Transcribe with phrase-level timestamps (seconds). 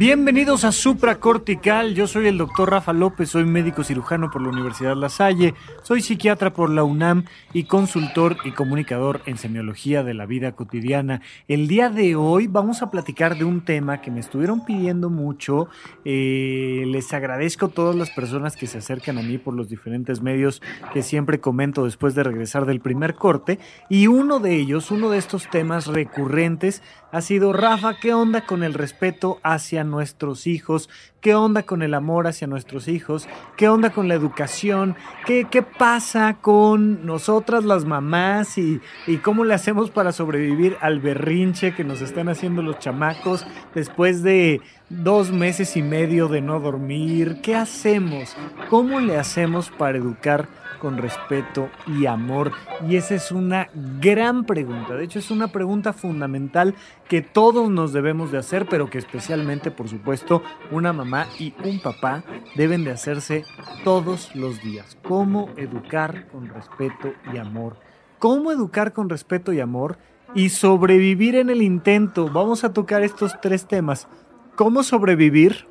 [0.00, 4.96] Bienvenidos a Supracortical, yo soy el doctor Rafa López, soy médico cirujano por la Universidad
[4.96, 10.24] La Salle, soy psiquiatra por la UNAM y consultor y comunicador en semiología de la
[10.24, 11.20] vida cotidiana.
[11.48, 15.68] El día de hoy vamos a platicar de un tema que me estuvieron pidiendo mucho,
[16.06, 20.22] eh, les agradezco a todas las personas que se acercan a mí por los diferentes
[20.22, 20.62] medios
[20.94, 23.58] que siempre comento después de regresar del primer corte.
[23.90, 28.62] Y uno de ellos, uno de estos temas recurrentes ha sido Rafa, ¿qué onda con
[28.62, 30.88] el respeto hacia nuestros hijos?
[31.20, 33.28] ¿Qué onda con el amor hacia nuestros hijos?
[33.56, 34.96] ¿Qué onda con la educación?
[35.26, 41.00] ¿Qué, qué pasa con nosotras las mamás y, y cómo le hacemos para sobrevivir al
[41.00, 46.60] berrinche que nos están haciendo los chamacos después de dos meses y medio de no
[46.60, 47.40] dormir?
[47.42, 48.36] ¿Qué hacemos?
[48.70, 50.48] ¿Cómo le hacemos para educar?
[50.80, 52.50] Con respeto y amor?
[52.88, 53.68] Y esa es una
[54.00, 54.96] gran pregunta.
[54.96, 56.74] De hecho, es una pregunta fundamental
[57.08, 61.80] que todos nos debemos de hacer, pero que especialmente, por supuesto, una mamá y un
[61.80, 62.24] papá
[62.56, 63.44] deben de hacerse
[63.84, 64.98] todos los días.
[65.04, 67.76] ¿Cómo educar con respeto y amor?
[68.18, 69.98] ¿Cómo educar con respeto y amor?
[70.34, 72.28] Y sobrevivir en el intento.
[72.28, 74.08] Vamos a tocar estos tres temas.
[74.56, 75.66] ¿Cómo sobrevivir?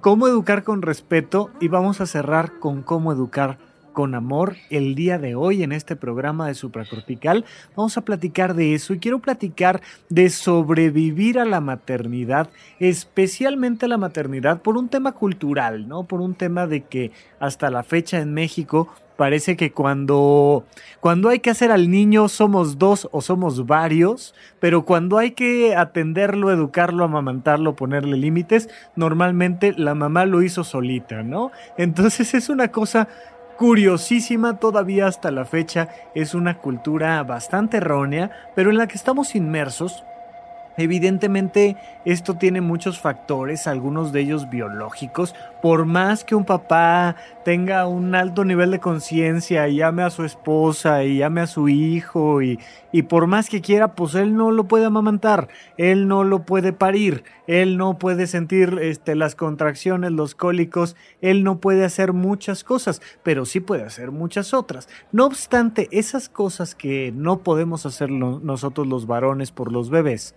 [0.00, 1.50] ¿Cómo educar con respeto?
[1.60, 3.58] Y vamos a cerrar con cómo educar
[3.94, 7.46] con amor el día de hoy en este programa de Supracortical.
[7.74, 13.88] Vamos a platicar de eso y quiero platicar de sobrevivir a la maternidad, especialmente a
[13.88, 16.04] la maternidad por un tema cultural, ¿no?
[16.04, 20.64] Por un tema de que hasta la fecha en México parece que cuando,
[21.00, 25.76] cuando hay que hacer al niño somos dos o somos varios, pero cuando hay que
[25.76, 31.52] atenderlo, educarlo, amamantarlo, ponerle límites, normalmente la mamá lo hizo solita, ¿no?
[31.78, 33.08] Entonces es una cosa
[33.56, 39.34] curiosísima todavía hasta la fecha, es una cultura bastante errónea, pero en la que estamos
[39.34, 40.04] inmersos.
[40.76, 47.86] Evidentemente esto tiene muchos factores, algunos de ellos biológicos, por más que un papá tenga
[47.86, 52.42] un alto nivel de conciencia y llame a su esposa y llame a su hijo
[52.42, 52.58] y,
[52.92, 56.72] y, por más que quiera, pues él no lo puede amamantar, él no lo puede
[56.72, 62.64] parir, él no puede sentir este, las contracciones, los cólicos, él no puede hacer muchas
[62.64, 64.88] cosas, pero sí puede hacer muchas otras.
[65.12, 70.34] No obstante, esas cosas que no podemos hacer nosotros los varones por los bebés,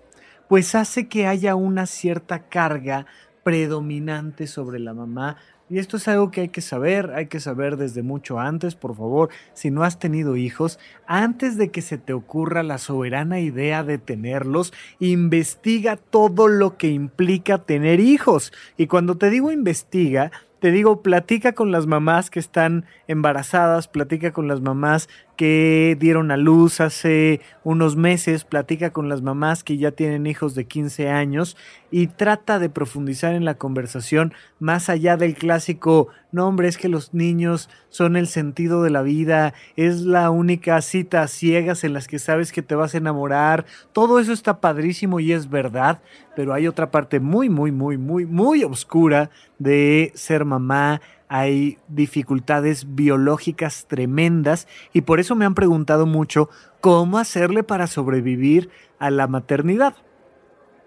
[0.48, 3.06] pues hace que haya una cierta carga
[3.44, 5.38] predominante sobre la mamá.
[5.70, 8.96] Y esto es algo que hay que saber, hay que saber desde mucho antes, por
[8.96, 13.84] favor, si no has tenido hijos, antes de que se te ocurra la soberana idea
[13.84, 18.54] de tenerlos, investiga todo lo que implica tener hijos.
[18.78, 24.32] Y cuando te digo investiga, te digo, platica con las mamás que están embarazadas, platica
[24.32, 29.78] con las mamás que dieron a luz hace unos meses, platica con las mamás que
[29.78, 31.56] ya tienen hijos de 15 años
[31.92, 36.90] y trata de profundizar en la conversación más allá del clásico, no hombre, es que
[36.90, 42.08] los niños son el sentido de la vida, es la única cita ciegas en las
[42.08, 46.02] que sabes que te vas a enamorar, todo eso está padrísimo y es verdad,
[46.36, 52.96] pero hay otra parte muy, muy, muy, muy, muy oscura de ser mamá, hay dificultades
[52.96, 56.50] biológicas tremendas y por eso me han preguntado mucho
[56.82, 59.96] cómo hacerle para sobrevivir a la maternidad.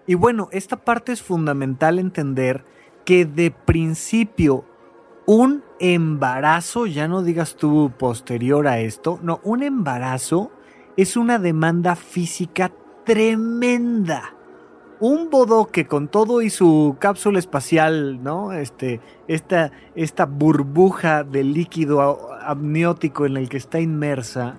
[0.07, 2.65] Y bueno, esta parte es fundamental entender
[3.05, 4.65] que de principio
[5.25, 10.51] un embarazo, ya no digas tú posterior a esto, no, un embarazo
[10.97, 12.71] es una demanda física
[13.05, 14.35] tremenda
[15.01, 18.53] un bodoque con todo y su cápsula espacial, ¿no?
[18.53, 24.57] Este, esta, esta burbuja de líquido amniótico en el que está inmersa,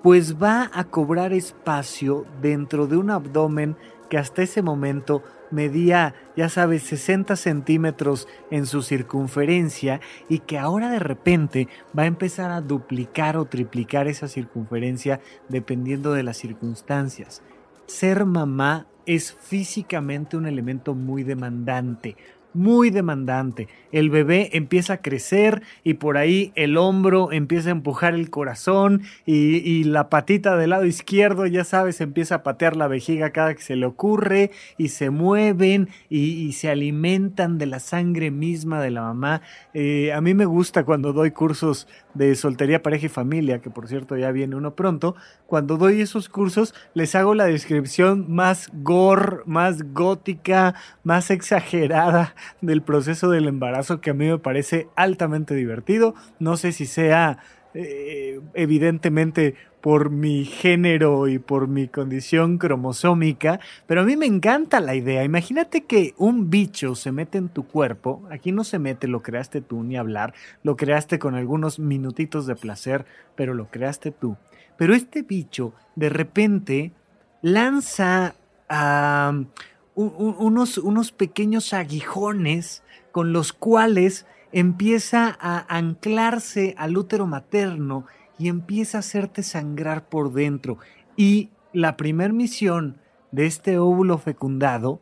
[0.00, 3.76] pues va a cobrar espacio dentro de un abdomen
[4.08, 10.88] que hasta ese momento medía, ya sabes, 60 centímetros en su circunferencia y que ahora
[10.88, 11.68] de repente
[11.98, 17.42] va a empezar a duplicar o triplicar esa circunferencia dependiendo de las circunstancias.
[17.86, 22.16] Ser mamá es físicamente un elemento muy demandante,
[22.54, 23.68] muy demandante.
[23.92, 29.02] El bebé empieza a crecer y por ahí el hombro empieza a empujar el corazón
[29.26, 33.62] y, la patita del lado izquierdo, ya sabes, empieza a patear la vejiga cada que
[33.62, 39.02] se le ocurre y se mueven y, se alimentan de la sangre misma de la
[39.02, 39.42] mamá.
[39.74, 43.88] Eh, a mí me gusta cuando doy cursos de soltería, pareja y familia, que por
[43.88, 45.16] cierto ya viene uno pronto,
[45.46, 52.82] cuando doy esos cursos les hago la descripción más gore, más gótica, más exagerada del
[52.82, 56.14] proceso del embarazo que a mí me parece altamente divertido.
[56.38, 57.38] No sé si sea
[57.74, 64.80] eh, evidentemente por mi género y por mi condición cromosómica, pero a mí me encanta
[64.80, 65.24] la idea.
[65.24, 69.60] Imagínate que un bicho se mete en tu cuerpo, aquí no se mete, lo creaste
[69.60, 70.32] tú ni hablar,
[70.62, 73.04] lo creaste con algunos minutitos de placer,
[73.34, 74.38] pero lo creaste tú.
[74.78, 76.92] Pero este bicho de repente
[77.42, 78.36] lanza
[79.94, 82.82] unos, unos pequeños aguijones
[83.12, 88.06] con los cuales empieza a anclarse al útero materno
[88.38, 90.78] y empieza a hacerte sangrar por dentro.
[91.16, 92.98] Y la primer misión
[93.32, 95.00] de este óvulo fecundado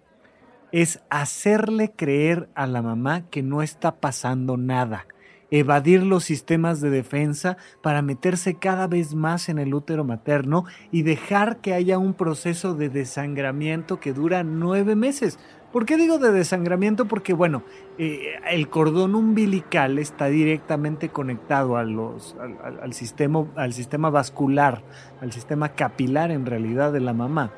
[0.73, 5.07] es hacerle creer a la mamá que no está pasando nada,
[5.53, 11.03] evadir los sistemas de defensa para meterse cada vez más en el útero materno y
[11.03, 15.39] dejar que haya un proceso de desangramiento que dura nueve meses.
[15.71, 17.05] ¿Por qué digo de desangramiento?
[17.07, 17.63] Porque, bueno,
[17.99, 22.35] eh, el cordón umbilical está directamente conectado a los,
[22.81, 24.83] al, sistema, al sistema vascular,
[25.21, 27.53] al sistema capilar en realidad de la mamá.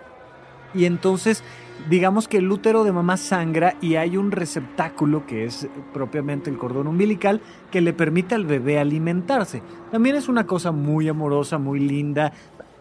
[0.75, 1.45] Y entonces,
[1.89, 6.59] digamos que el útero de mamá sangra y hay un receptáculo que es propiamente el
[6.59, 7.41] cordón umbilical
[7.71, 9.63] que le permite al bebé alimentarse.
[9.91, 12.33] También es una cosa muy amorosa, muy linda.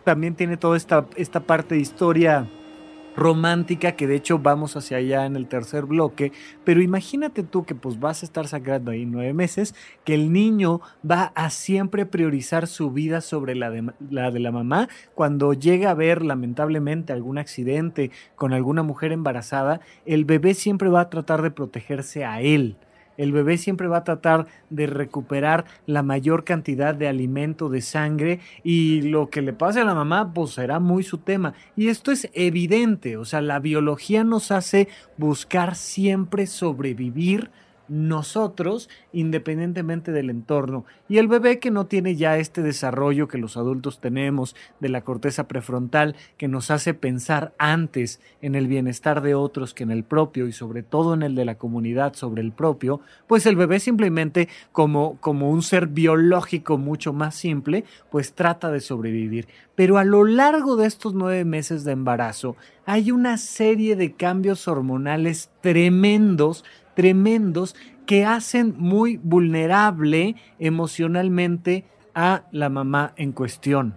[0.03, 2.47] También tiene toda esta, esta parte de historia
[3.15, 6.31] romántica que de hecho vamos hacia allá en el tercer bloque,
[6.63, 10.81] pero imagínate tú que pues vas a estar sangrando ahí nueve meses, que el niño
[11.09, 15.91] va a siempre priorizar su vida sobre la de la, de la mamá, cuando llega
[15.91, 21.41] a ver lamentablemente algún accidente con alguna mujer embarazada, el bebé siempre va a tratar
[21.41, 22.77] de protegerse a él.
[23.17, 28.39] El bebé siempre va a tratar de recuperar la mayor cantidad de alimento, de sangre,
[28.63, 31.53] y lo que le pase a la mamá, pues será muy su tema.
[31.75, 34.87] Y esto es evidente, o sea, la biología nos hace
[35.17, 37.51] buscar siempre sobrevivir
[37.87, 40.85] nosotros independientemente del entorno.
[41.09, 45.01] Y el bebé que no tiene ya este desarrollo que los adultos tenemos de la
[45.01, 50.03] corteza prefrontal que nos hace pensar antes en el bienestar de otros que en el
[50.03, 53.79] propio y sobre todo en el de la comunidad sobre el propio, pues el bebé
[53.79, 59.47] simplemente como, como un ser biológico mucho más simple, pues trata de sobrevivir.
[59.75, 64.67] Pero a lo largo de estos nueve meses de embarazo hay una serie de cambios
[64.67, 66.63] hormonales tremendos
[66.95, 67.75] tremendos
[68.05, 73.95] que hacen muy vulnerable emocionalmente a la mamá en cuestión.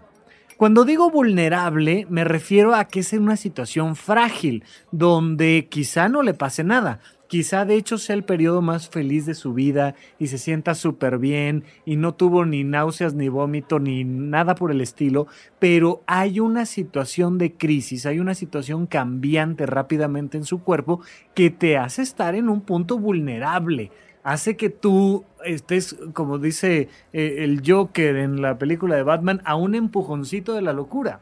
[0.57, 6.23] Cuando digo vulnerable, me refiero a que es en una situación frágil, donde quizá no
[6.23, 10.29] le pase nada, Quizá de hecho sea el periodo más feliz de su vida y
[10.29, 14.81] se sienta súper bien y no tuvo ni náuseas ni vómito ni nada por el
[14.81, 15.27] estilo,
[15.59, 21.01] pero hay una situación de crisis, hay una situación cambiante rápidamente en su cuerpo
[21.35, 23.91] que te hace estar en un punto vulnerable,
[24.23, 29.57] hace que tú estés, como dice eh, el Joker en la película de Batman, a
[29.57, 31.21] un empujoncito de la locura.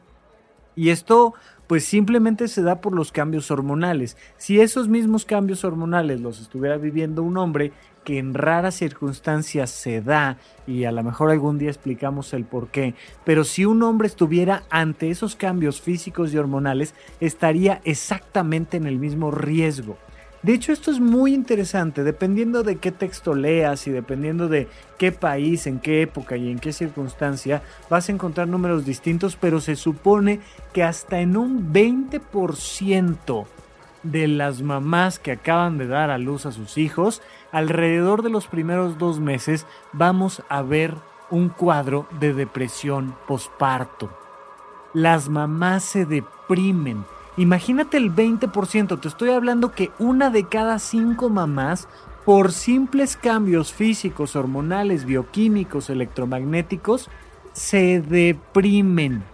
[0.76, 1.34] Y esto
[1.66, 4.16] pues simplemente se da por los cambios hormonales.
[4.36, 7.72] Si esos mismos cambios hormonales los estuviera viviendo un hombre,
[8.04, 12.68] que en raras circunstancias se da, y a lo mejor algún día explicamos el por
[12.68, 12.94] qué,
[13.24, 18.98] pero si un hombre estuviera ante esos cambios físicos y hormonales, estaría exactamente en el
[18.98, 19.96] mismo riesgo.
[20.44, 25.10] De hecho, esto es muy interesante, dependiendo de qué texto leas y dependiendo de qué
[25.10, 29.74] país, en qué época y en qué circunstancia, vas a encontrar números distintos, pero se
[29.74, 30.40] supone
[30.74, 33.46] que hasta en un 20%
[34.02, 38.46] de las mamás que acaban de dar a luz a sus hijos, alrededor de los
[38.46, 40.94] primeros dos meses vamos a ver
[41.30, 44.10] un cuadro de depresión posparto.
[44.92, 51.30] Las mamás se deprimen, Imagínate el 20%, te estoy hablando que una de cada cinco
[51.30, 51.88] mamás,
[52.24, 57.10] por simples cambios físicos, hormonales, bioquímicos, electromagnéticos,
[57.52, 59.24] se deprimen.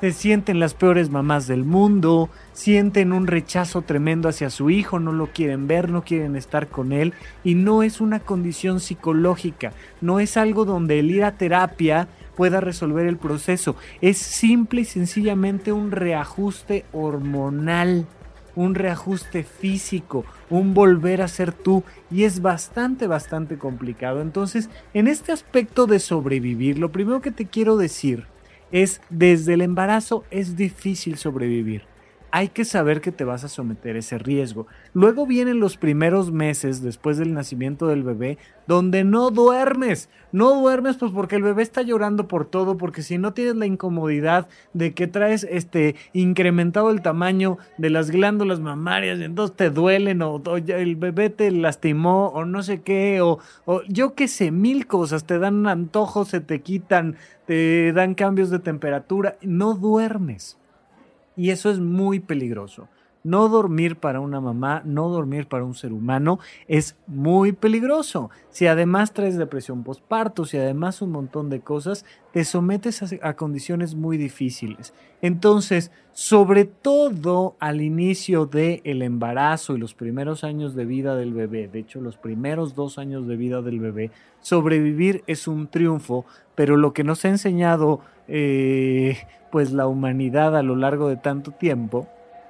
[0.00, 5.10] Se sienten las peores mamás del mundo, sienten un rechazo tremendo hacia su hijo, no
[5.10, 10.20] lo quieren ver, no quieren estar con él y no es una condición psicológica, no
[10.20, 12.06] es algo donde el ir a terapia
[12.38, 13.74] pueda resolver el proceso.
[14.00, 18.06] Es simple y sencillamente un reajuste hormonal,
[18.54, 24.22] un reajuste físico, un volver a ser tú y es bastante, bastante complicado.
[24.22, 28.26] Entonces, en este aspecto de sobrevivir, lo primero que te quiero decir
[28.70, 31.82] es, desde el embarazo es difícil sobrevivir.
[32.30, 34.66] Hay que saber que te vas a someter a ese riesgo.
[34.92, 40.10] Luego vienen los primeros meses después del nacimiento del bebé donde no duermes.
[40.30, 43.64] No duermes pues porque el bebé está llorando por todo, porque si no tienes la
[43.64, 50.20] incomodidad de que traes este incrementado el tamaño de las glándulas mamarias, entonces te duelen
[50.20, 54.86] o, el bebé te lastimó o no sé qué o, o yo qué sé, mil
[54.86, 57.16] cosas, te dan antojos, se te quitan,
[57.46, 60.58] te dan cambios de temperatura, no duermes.
[61.38, 62.88] Y eso es muy peligroso.
[63.24, 68.30] No dormir para una mamá, no dormir para un ser humano es muy peligroso.
[68.50, 73.94] Si además traes depresión postparto, si además un montón de cosas, te sometes a, condiciones
[73.94, 74.94] muy difíciles.
[75.20, 81.68] Entonces, sobre todo al inicio del embarazo y los primeros años de vida del bebé,
[81.68, 84.10] de hecho los primeros dos años de vida del bebé,
[84.40, 89.18] sobrevivir es un triunfo, pero lo que nos ha enseñado eh,
[89.50, 92.08] pues la humanidad a lo largo de tanto tiempo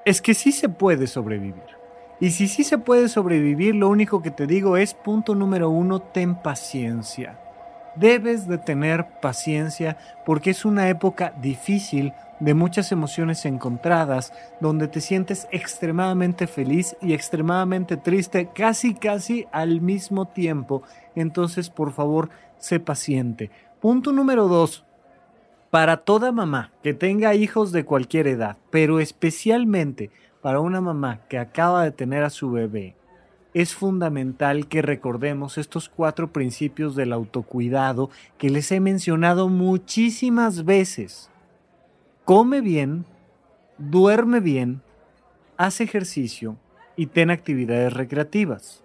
[0.09, 1.77] es que sí se puede sobrevivir.
[2.19, 6.01] Y si sí se puede sobrevivir, lo único que te digo es, punto número uno,
[6.01, 7.39] ten paciencia.
[7.95, 15.03] Debes de tener paciencia porque es una época difícil de muchas emociones encontradas, donde te
[15.03, 20.85] sientes extremadamente feliz y extremadamente triste, casi casi al mismo tiempo.
[21.17, 23.51] Entonces, por favor, sé paciente.
[23.79, 24.87] Punto número dos,
[25.71, 30.11] para toda mamá que tenga hijos de cualquier edad, pero especialmente
[30.41, 32.97] para una mamá que acaba de tener a su bebé,
[33.55, 41.31] es fundamental que recordemos estos cuatro principios del autocuidado que les he mencionado muchísimas veces.
[42.25, 43.05] Come bien,
[43.79, 44.83] duerme bien,
[45.57, 46.57] haz ejercicio
[46.95, 48.85] y ten actividades recreativas.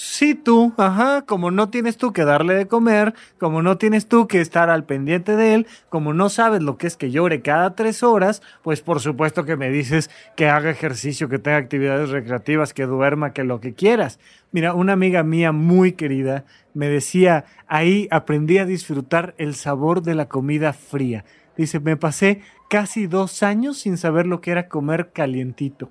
[0.00, 4.28] Sí, tú, ajá, como no tienes tú que darle de comer, como no tienes tú
[4.28, 7.74] que estar al pendiente de él, como no sabes lo que es que llore cada
[7.74, 12.74] tres horas, pues por supuesto que me dices que haga ejercicio, que tenga actividades recreativas,
[12.74, 14.20] que duerma, que lo que quieras.
[14.52, 20.14] Mira, una amiga mía muy querida me decía, ahí aprendí a disfrutar el sabor de
[20.14, 21.24] la comida fría.
[21.56, 25.90] Dice, me pasé casi dos años sin saber lo que era comer calientito.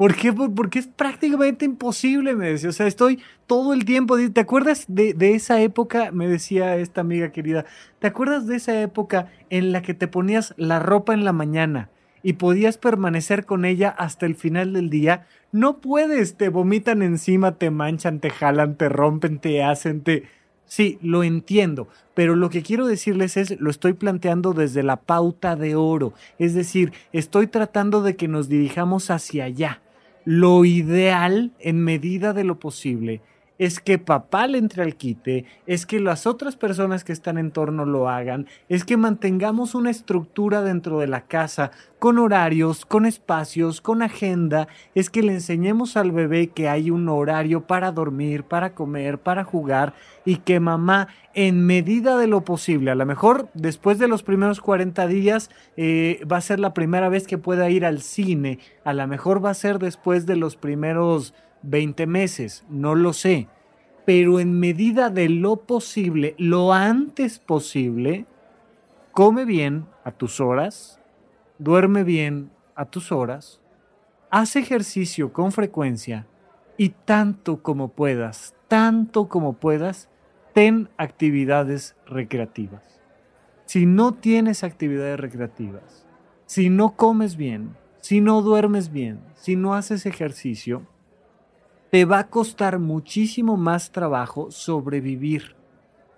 [0.00, 0.32] ¿Por qué?
[0.32, 2.70] Porque es prácticamente imposible, me decía.
[2.70, 4.16] O sea, estoy todo el tiempo.
[4.32, 6.10] ¿Te acuerdas de, de, esa época?
[6.10, 7.66] Me decía esta amiga querida.
[7.98, 11.90] ¿Te acuerdas de esa época en la que te ponías la ropa en la mañana
[12.22, 15.26] y podías permanecer con ella hasta el final del día?
[15.52, 16.36] No puedes.
[16.38, 20.22] Te vomitan encima, te manchan, te jalan, te rompen, te hacen, te.
[20.64, 25.56] Sí, lo entiendo, pero lo que quiero decirles es, lo estoy planteando desde la pauta
[25.56, 29.80] de oro, es decir, estoy tratando de que nos dirijamos hacia allá
[30.24, 33.20] lo ideal en medida de lo posible
[33.60, 37.50] es que papá le entre al quite, es que las otras personas que están en
[37.50, 43.04] torno lo hagan, es que mantengamos una estructura dentro de la casa con horarios, con
[43.04, 48.44] espacios, con agenda, es que le enseñemos al bebé que hay un horario para dormir,
[48.44, 49.92] para comer, para jugar
[50.24, 54.62] y que mamá en medida de lo posible, a lo mejor después de los primeros
[54.62, 58.94] 40 días eh, va a ser la primera vez que pueda ir al cine, a
[58.94, 63.48] lo mejor va a ser después de los primeros 20 meses, no lo sé,
[64.04, 68.26] pero en medida de lo posible, lo antes posible,
[69.12, 71.00] come bien a tus horas,
[71.58, 73.60] duerme bien a tus horas,
[74.30, 76.26] haz ejercicio con frecuencia
[76.76, 80.08] y tanto como puedas, tanto como puedas,
[80.54, 82.82] ten actividades recreativas.
[83.66, 86.06] Si no tienes actividades recreativas,
[86.46, 90.86] si no comes bien, si no duermes bien, si no haces ejercicio,
[91.90, 95.56] te va a costar muchísimo más trabajo sobrevivir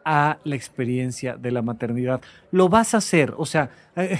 [0.04, 2.20] a la experiencia de la maternidad.
[2.50, 4.18] Lo vas a hacer, o sea, eh,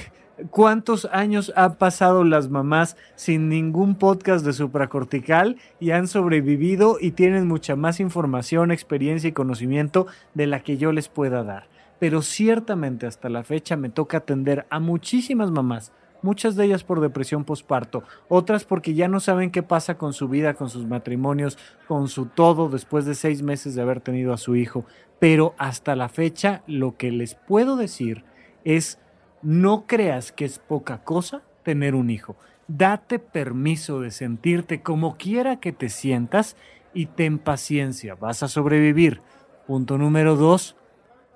[0.50, 7.12] ¿cuántos años han pasado las mamás sin ningún podcast de supracortical y han sobrevivido y
[7.12, 11.68] tienen mucha más información, experiencia y conocimiento de la que yo les pueda dar?
[11.98, 17.00] Pero ciertamente hasta la fecha me toca atender a muchísimas mamás muchas de ellas por
[17.00, 21.58] depresión posparto, otras porque ya no saben qué pasa con su vida, con sus matrimonios,
[21.86, 24.84] con su todo después de seis meses de haber tenido a su hijo.
[25.18, 28.24] Pero hasta la fecha lo que les puedo decir
[28.64, 28.98] es
[29.42, 32.36] no creas que es poca cosa tener un hijo.
[32.68, 36.56] Date permiso de sentirte como quiera que te sientas
[36.94, 39.20] y ten paciencia, vas a sobrevivir.
[39.66, 40.76] Punto número dos,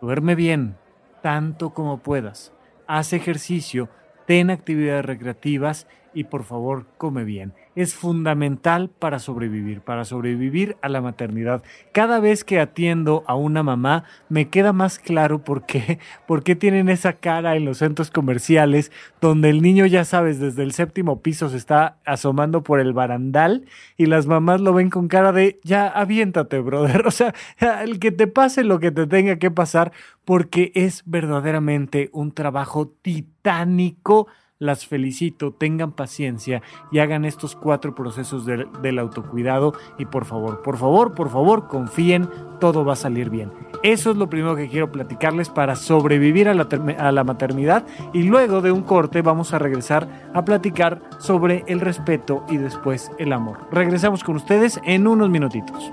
[0.00, 0.76] duerme bien,
[1.22, 2.52] tanto como puedas.
[2.86, 3.88] Haz ejercicio,
[4.26, 7.52] ten actividades recreativas y por favor come bien.
[7.75, 11.62] Es fundamental para sobrevivir, para sobrevivir a la maternidad.
[11.92, 16.56] Cada vez que atiendo a una mamá me queda más claro por qué, por qué
[16.56, 21.20] tienen esa cara en los centros comerciales donde el niño ya sabes desde el séptimo
[21.20, 23.66] piso se está asomando por el barandal
[23.99, 27.35] y las mamás lo ven con cara de ya aviéntate brother, o sea,
[27.82, 29.92] el que te pase lo que te tenga que pasar
[30.25, 38.46] porque es verdaderamente un trabajo titánico las felicito, tengan paciencia y hagan estos cuatro procesos
[38.46, 43.52] del autocuidado y por favor, por favor, por favor, confíen, todo va a salir bien.
[43.82, 46.66] Eso es lo primero que quiero platicarles para sobrevivir a la,
[46.98, 51.80] a la maternidad y luego de un corte vamos a regresar a platicar sobre el
[51.80, 53.58] respeto y después el amor.
[53.70, 55.92] Regresamos con ustedes en unos minutitos.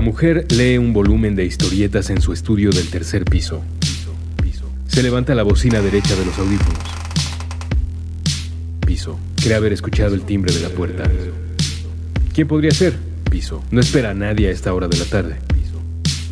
[0.00, 3.62] La mujer lee un volumen de historietas en su estudio del tercer piso.
[4.88, 6.82] Se levanta la bocina derecha de los audífonos.
[8.86, 9.20] Piso.
[9.36, 11.02] Cree haber escuchado el timbre de la puerta.
[12.32, 12.96] ¿Quién podría ser?
[13.30, 13.62] Piso.
[13.70, 15.36] No espera a nadie a esta hora de la tarde.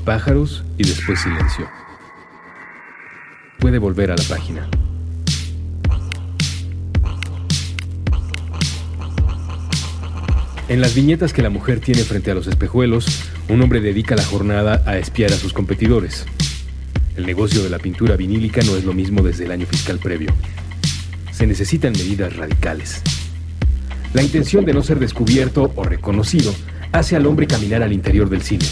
[0.06, 1.68] Pájaros y después silencio.
[3.58, 4.66] Puede volver a la página.
[10.68, 14.25] En las viñetas que la mujer tiene frente a los espejuelos, un hombre dedica la
[14.25, 16.26] jornada a espiar a sus competidores.
[17.16, 20.28] El negocio de la pintura vinílica no es lo mismo desde el año fiscal previo.
[21.32, 23.00] Se necesitan medidas radicales.
[24.12, 26.54] La intención de no ser descubierto o reconocido
[26.92, 28.66] hace al hombre caminar al interior del cine.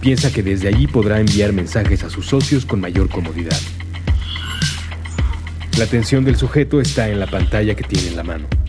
[0.00, 3.58] Piensa que desde allí podrá enviar mensajes a sus socios con mayor comodidad.
[5.78, 8.61] La atención del sujeto está en la pantalla que tiene en la mano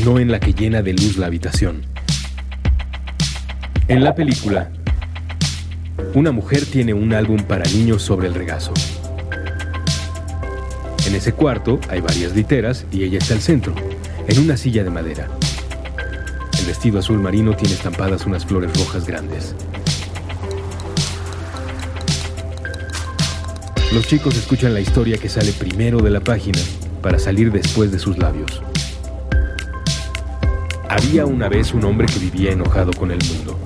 [0.00, 1.82] no en la que llena de luz la habitación.
[3.88, 4.70] En la película,
[6.14, 8.72] una mujer tiene un álbum para niños sobre el regazo.
[11.06, 13.74] En ese cuarto hay varias literas y ella está al centro,
[14.26, 15.28] en una silla de madera.
[16.58, 19.54] El vestido azul marino tiene estampadas unas flores rojas grandes.
[23.92, 26.60] Los chicos escuchan la historia que sale primero de la página
[27.02, 28.62] para salir después de sus labios.
[30.92, 33.58] Había una vez un hombre que vivía enojado con el mundo.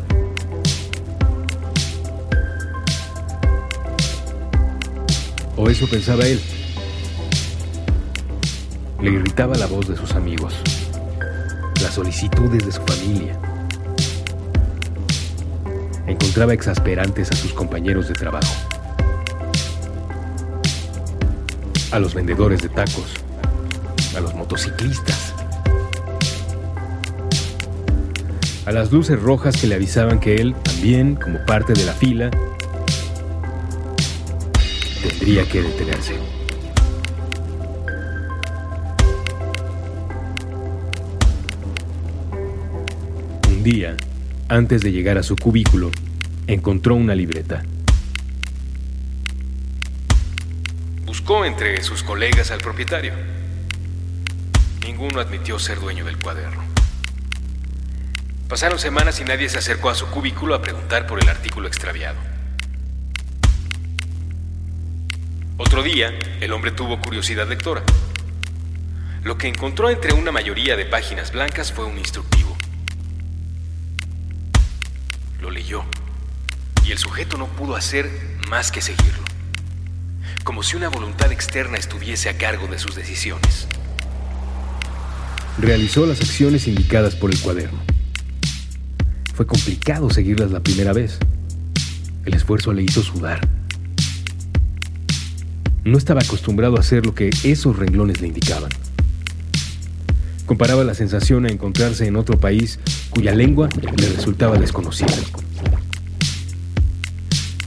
[5.57, 6.41] O eso pensaba él.
[9.03, 10.55] Le irritaba la voz de sus amigos,
[11.83, 13.37] las solicitudes de su familia.
[16.07, 18.55] Encontraba exasperantes a sus compañeros de trabajo,
[21.91, 23.15] a los vendedores de tacos,
[24.17, 25.26] a los motociclistas,
[28.67, 32.31] a las luces rojas que le avisaban que él, también como parte de la fila,
[35.01, 36.19] tendría que detenerse.
[43.49, 43.97] Un día,
[44.49, 45.93] antes de llegar a su cubículo,
[46.49, 47.63] encontró una libreta.
[51.05, 53.13] Buscó entre sus colegas al propietario.
[54.85, 56.76] Ninguno admitió ser dueño del cuaderno.
[58.49, 62.17] Pasaron semanas y nadie se acercó a su cubículo a preguntar por el artículo extraviado.
[65.57, 67.83] Otro día, el hombre tuvo curiosidad lectora.
[69.25, 72.57] Lo que encontró entre una mayoría de páginas blancas fue un instructivo.
[75.41, 75.85] Lo leyó
[76.85, 78.09] y el sujeto no pudo hacer
[78.49, 79.25] más que seguirlo,
[80.45, 83.67] como si una voluntad externa estuviese a cargo de sus decisiones.
[85.59, 87.96] Realizó las acciones indicadas por el cuaderno.
[89.37, 91.19] Fue complicado seguirlas la primera vez.
[92.25, 93.47] El esfuerzo le hizo sudar.
[95.85, 98.71] No estaba acostumbrado a hacer lo que esos renglones le indicaban.
[100.47, 102.79] Comparaba la sensación a encontrarse en otro país
[103.11, 103.69] cuya lengua
[103.99, 105.13] le resultaba desconocida.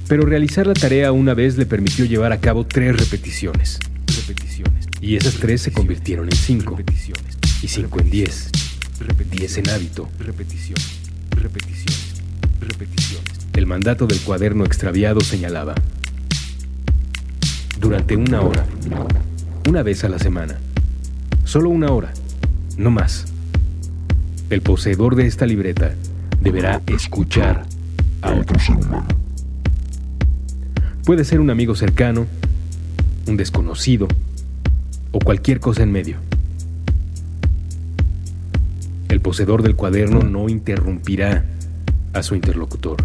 [0.08, 3.78] Pero realizar la tarea una vez le permitió llevar a cabo tres repeticiones.
[5.02, 6.80] Y esas tres se convirtieron en cinco.
[7.62, 8.50] Y cinco en diez.
[9.30, 10.10] Diez en hábito.
[10.18, 11.09] Repeticiones
[11.40, 12.22] repeticiones,
[12.60, 13.48] repeticiones.
[13.54, 15.76] El mandato del cuaderno extraviado señalaba,
[17.80, 18.66] durante una hora,
[19.68, 20.60] una vez a la semana,
[21.46, 22.14] solo una hora,
[22.78, 23.26] no más.
[24.50, 25.94] El poseedor de esta libreta
[26.42, 27.66] deberá escuchar
[28.22, 29.08] a otro ser humano.
[31.06, 32.28] Puede ser un amigo cercano,
[33.28, 34.08] un desconocido
[35.12, 36.29] o cualquier cosa en medio.
[39.10, 41.44] El poseedor del cuaderno no interrumpirá
[42.14, 43.04] a su interlocutor.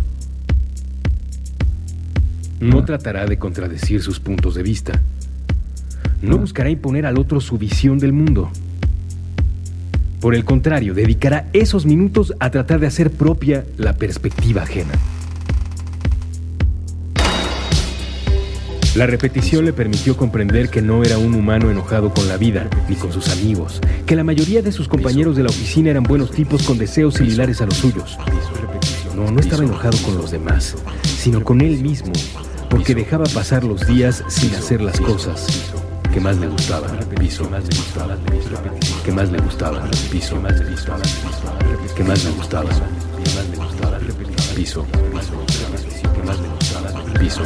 [2.61, 5.01] No tratará de contradecir sus puntos de vista.
[6.23, 8.51] No buscará imponer al otro su visión del mundo.
[10.21, 14.93] Por el contrario, dedicará esos minutos a tratar de hacer propia la perspectiva ajena.
[18.95, 22.95] La repetición le permitió comprender que no era un humano enojado con la vida ni
[22.95, 26.63] con sus amigos, que la mayoría de sus compañeros de la oficina eran buenos tipos
[26.63, 28.17] con deseos similares a los suyos.
[29.17, 32.13] No, no estaba enojado con los demás, sino con él mismo,
[32.71, 35.73] porque dejaba pasar los días sin hacer las cosas
[36.13, 36.97] que más le gustaban.
[37.19, 38.17] Piso, gustaba,
[39.05, 41.59] que más le gustaba, piso, gustaba,
[41.97, 43.99] que más le gustaba,
[44.55, 44.87] piso,
[46.15, 47.43] que más le gustaba, piso.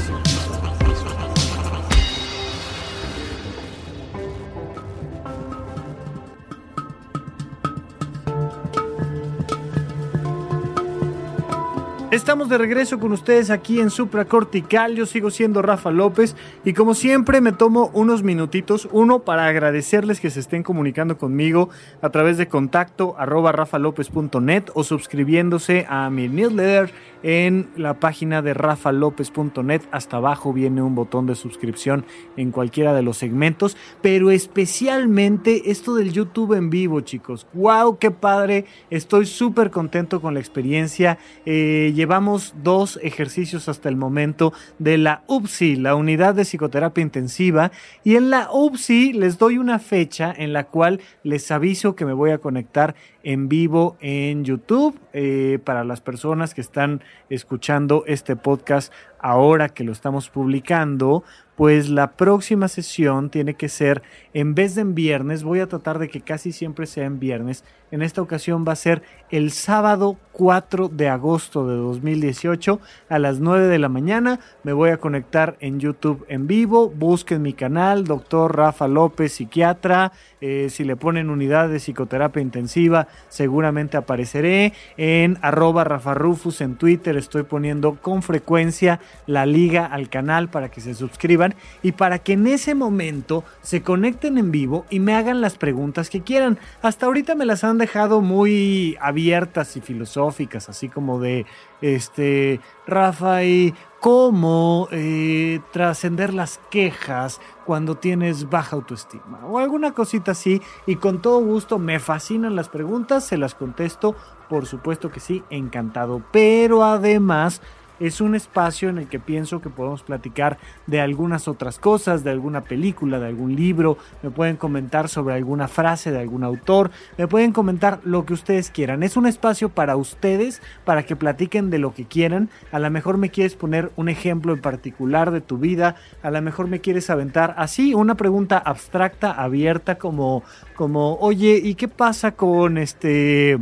[12.10, 14.96] Estamos de regreso con ustedes aquí en Supracortical.
[14.96, 20.18] Yo sigo siendo Rafa López y como siempre me tomo unos minutitos, uno para agradecerles
[20.18, 21.68] que se estén comunicando conmigo
[22.00, 28.54] a través de contacto arroba rafalopez.net o suscribiéndose a mi newsletter en la página de
[28.54, 29.82] rafalopez.net.
[29.90, 32.04] Hasta abajo viene un botón de suscripción
[32.36, 37.46] en cualquiera de los segmentos, pero especialmente esto del YouTube en vivo, chicos.
[37.54, 37.98] ¡Wow!
[37.98, 38.64] ¡Qué padre!
[38.90, 41.18] Estoy súper contento con la experiencia.
[41.46, 47.70] Eh, llevamos dos ejercicios hasta el momento de la UPSI, la unidad de psicoterapia intensiva,
[48.04, 52.12] y en la UPSI les doy una fecha en la cual les aviso que me
[52.12, 52.94] voy a conectar
[53.28, 59.84] en vivo en YouTube eh, para las personas que están escuchando este podcast ahora que
[59.84, 61.24] lo estamos publicando,
[61.56, 64.02] pues la próxima sesión tiene que ser,
[64.32, 67.64] en vez de en viernes, voy a tratar de que casi siempre sea en viernes,
[67.90, 73.40] en esta ocasión va a ser el sábado 4 de agosto de 2018 a las
[73.40, 74.40] 9 de la mañana.
[74.62, 76.90] Me voy a conectar en YouTube en vivo.
[76.90, 80.12] Busquen mi canal, doctor Rafa López, psiquiatra.
[80.40, 84.74] Eh, si le ponen unidad de psicoterapia intensiva, seguramente apareceré.
[84.96, 90.70] En arroba Rafa Rufus en Twitter estoy poniendo con frecuencia la liga al canal para
[90.70, 95.14] que se suscriban y para que en ese momento se conecten en vivo y me
[95.14, 96.58] hagan las preguntas que quieran.
[96.82, 101.46] Hasta ahorita me las han dejado muy abiertas y filosóficas, así como de,
[101.80, 109.46] este, Rafa, ¿y cómo eh, trascender las quejas cuando tienes baja autoestima?
[109.46, 114.16] O alguna cosita así, y con todo gusto me fascinan las preguntas, se las contesto,
[114.48, 117.60] por supuesto que sí, encantado, pero además
[118.00, 122.30] es un espacio en el que pienso que podemos platicar de algunas otras cosas, de
[122.30, 127.28] alguna película, de algún libro, me pueden comentar sobre alguna frase de algún autor, me
[127.28, 129.02] pueden comentar lo que ustedes quieran.
[129.02, 132.50] Es un espacio para ustedes, para que platiquen de lo que quieran.
[132.72, 136.40] A lo mejor me quieres poner un ejemplo en particular de tu vida, a lo
[136.42, 140.42] mejor me quieres aventar así una pregunta abstracta, abierta, como,
[140.76, 143.58] como, oye, ¿y qué pasa con este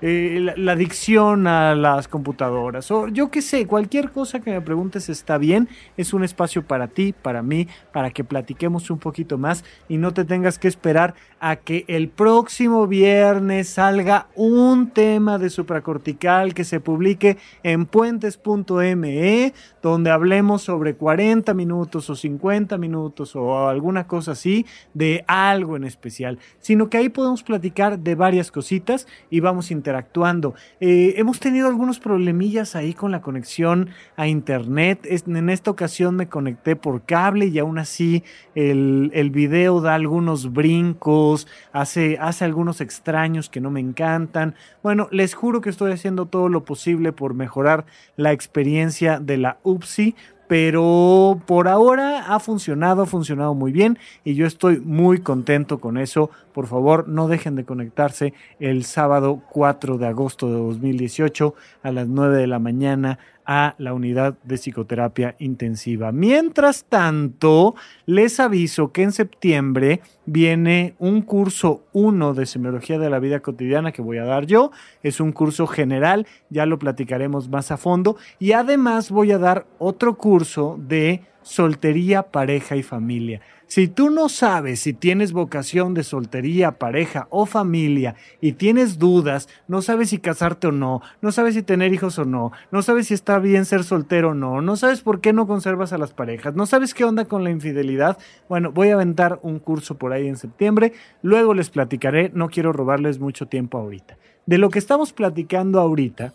[0.00, 5.08] eh, la, adicción a las computadoras o yo qué sé, cualquier cosa que me preguntes
[5.08, 9.64] está bien, es un espacio para ti, para mí, para que platiquemos un poquito más
[9.88, 15.50] y no te tengas que esperar a que el próximo viernes salga un tema de
[15.50, 23.68] supracortical que se publique en puentes.me donde hablemos sobre 40 minutos o 50 minutos o
[23.68, 29.06] alguna cosa así de algo en especial, sino que ahí podemos platicar de varias cositas
[29.30, 30.54] y vamos interactuando.
[30.80, 35.06] Eh, hemos tenido algunos problemillas ahí con la conexión a internet.
[35.06, 38.24] En esta ocasión me conecté por cable y aún así
[38.54, 41.27] el, el video da algunos brincos,
[41.72, 44.54] hace, hace algunos extraños que no me encantan.
[44.82, 47.86] Bueno, les juro que estoy haciendo todo lo posible por mejorar
[48.16, 50.14] la experiencia de la UPSI
[50.48, 55.98] pero por ahora ha funcionado, ha funcionado muy bien y yo estoy muy contento con
[55.98, 56.30] eso.
[56.52, 62.08] Por favor, no dejen de conectarse el sábado 4 de agosto de 2018 a las
[62.08, 63.18] 9 de la mañana
[63.50, 66.12] a la unidad de psicoterapia intensiva.
[66.12, 73.18] Mientras tanto, les aviso que en septiembre viene un curso 1 de semiología de la
[73.18, 74.70] vida cotidiana que voy a dar yo.
[75.02, 78.18] Es un curso general, ya lo platicaremos más a fondo.
[78.38, 80.37] Y además voy a dar otro curso
[80.78, 83.40] de soltería, pareja y familia.
[83.68, 89.46] Si tú no sabes si tienes vocación de soltería, pareja o familia y tienes dudas,
[89.68, 93.08] no sabes si casarte o no, no sabes si tener hijos o no, no sabes
[93.08, 96.14] si está bien ser soltero o no, no sabes por qué no conservas a las
[96.14, 98.16] parejas, no sabes qué onda con la infidelidad,
[98.48, 102.72] bueno, voy a aventar un curso por ahí en septiembre, luego les platicaré, no quiero
[102.72, 104.16] robarles mucho tiempo ahorita.
[104.46, 106.32] De lo que estamos platicando ahorita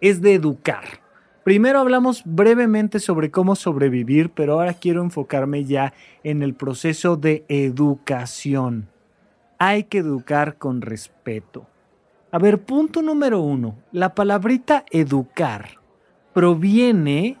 [0.00, 1.05] es de educar.
[1.46, 7.44] Primero hablamos brevemente sobre cómo sobrevivir, pero ahora quiero enfocarme ya en el proceso de
[7.46, 8.88] educación.
[9.56, 11.68] Hay que educar con respeto.
[12.32, 13.76] A ver, punto número uno.
[13.92, 15.78] La palabrita educar
[16.34, 17.36] proviene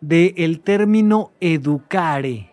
[0.00, 2.50] del término educare,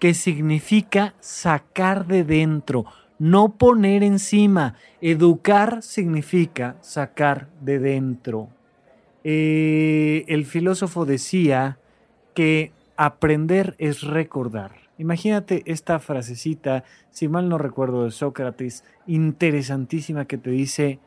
[0.00, 2.84] que significa sacar de dentro,
[3.20, 4.74] no poner encima.
[5.00, 8.55] Educar significa sacar de dentro.
[9.28, 11.78] Eh, el filósofo decía
[12.32, 14.76] que aprender es recordar.
[14.98, 21.00] Imagínate esta frasecita, si mal no recuerdo, de Sócrates, interesantísima que te dice,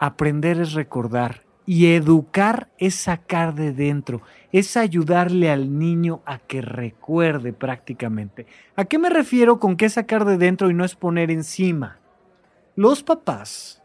[0.00, 6.62] aprender es recordar y educar es sacar de dentro, es ayudarle al niño a que
[6.62, 8.46] recuerde prácticamente.
[8.74, 12.00] ¿A qué me refiero con qué sacar de dentro y no es poner encima?
[12.74, 13.84] Los papás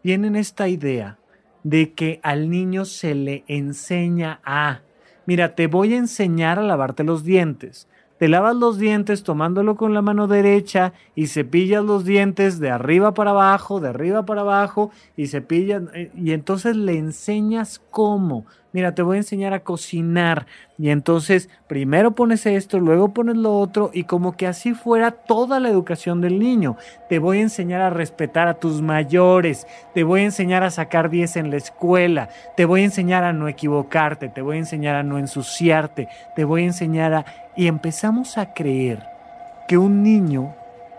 [0.00, 1.18] tienen esta idea
[1.66, 4.82] de que al niño se le enseña a,
[5.26, 9.92] mira, te voy a enseñar a lavarte los dientes te lavas los dientes tomándolo con
[9.92, 14.90] la mano derecha y cepillas los dientes de arriba para abajo, de arriba para abajo
[15.16, 18.46] y cepillas eh, y entonces le enseñas cómo.
[18.76, 20.44] Mira, te voy a enseñar a cocinar
[20.76, 25.60] y entonces primero pones esto, luego pones lo otro y como que así fuera toda
[25.60, 26.76] la educación del niño.
[27.08, 31.08] Te voy a enseñar a respetar a tus mayores, te voy a enseñar a sacar
[31.08, 34.96] 10 en la escuela, te voy a enseñar a no equivocarte, te voy a enseñar
[34.96, 37.24] a no ensuciarte, te voy a enseñar a
[37.56, 39.02] y empezamos a creer
[39.68, 40.54] que un niño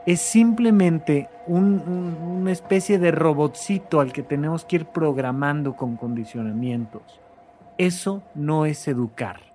[0.08, 7.27] es simplemente una especie de robotcito al que tenemos que ir programando con condicionamientos.
[7.78, 9.54] Eso no es educar.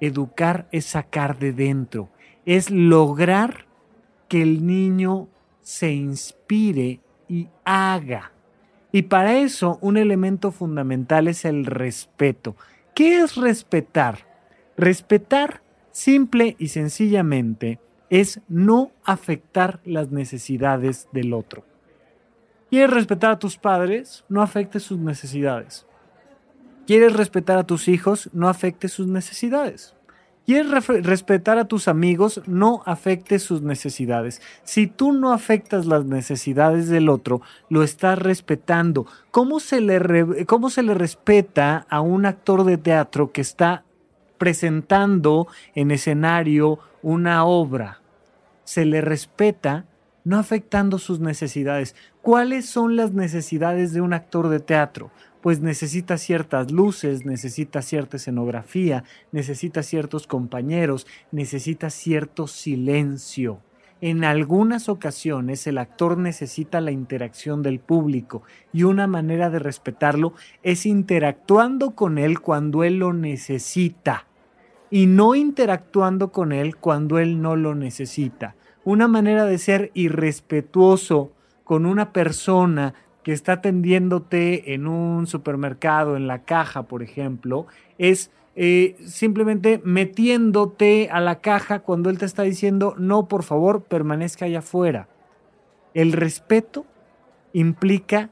[0.00, 2.08] Educar es sacar de dentro,
[2.44, 3.66] es lograr
[4.28, 5.28] que el niño
[5.62, 8.32] se inspire y haga.
[8.92, 12.56] Y para eso un elemento fundamental es el respeto.
[12.94, 14.18] ¿Qué es respetar?
[14.76, 21.64] Respetar simple y sencillamente es no afectar las necesidades del otro.
[22.70, 24.24] ¿Quieres respetar a tus padres?
[24.28, 25.86] No afectes sus necesidades.
[26.86, 28.30] ¿Quieres respetar a tus hijos?
[28.32, 29.94] No afectes sus necesidades.
[30.46, 32.42] ¿Quieres respetar a tus amigos?
[32.46, 34.42] No afectes sus necesidades.
[34.62, 39.06] Si tú no afectas las necesidades del otro, lo estás respetando.
[39.30, 43.84] ¿Cómo se le, cómo se le respeta a un actor de teatro que está
[44.38, 48.00] presentando en escenario una obra.
[48.64, 49.86] Se le respeta
[50.24, 51.94] no afectando sus necesidades.
[52.22, 55.10] ¿Cuáles son las necesidades de un actor de teatro?
[55.44, 63.60] Pues necesita ciertas luces, necesita cierta escenografía, necesita ciertos compañeros, necesita cierto silencio.
[64.00, 70.32] En algunas ocasiones el actor necesita la interacción del público y una manera de respetarlo
[70.62, 74.24] es interactuando con él cuando él lo necesita
[74.88, 78.54] y no interactuando con él cuando él no lo necesita.
[78.82, 81.32] Una manera de ser irrespetuoso
[81.64, 87.66] con una persona que está atendiéndote en un supermercado, en la caja, por ejemplo,
[87.98, 93.82] es eh, simplemente metiéndote a la caja cuando él te está diciendo, no, por favor,
[93.82, 95.08] permanezca allá afuera.
[95.94, 96.86] El respeto
[97.52, 98.30] implica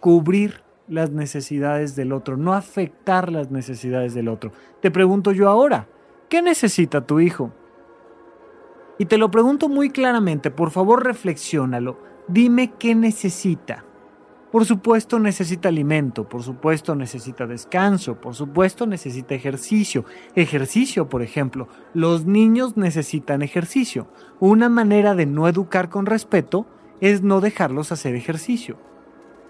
[0.00, 4.50] cubrir las necesidades del otro, no afectar las necesidades del otro.
[4.80, 5.86] Te pregunto yo ahora,
[6.30, 7.50] ¿Qué necesita tu hijo?
[8.98, 11.98] Y te lo pregunto muy claramente, por favor reflexiónalo.
[12.28, 13.84] Dime qué necesita.
[14.52, 20.04] Por supuesto necesita alimento, por supuesto necesita descanso, por supuesto necesita ejercicio.
[20.34, 21.68] Ejercicio, por ejemplo.
[21.94, 24.08] Los niños necesitan ejercicio.
[24.40, 26.66] Una manera de no educar con respeto
[27.00, 28.76] es no dejarlos hacer ejercicio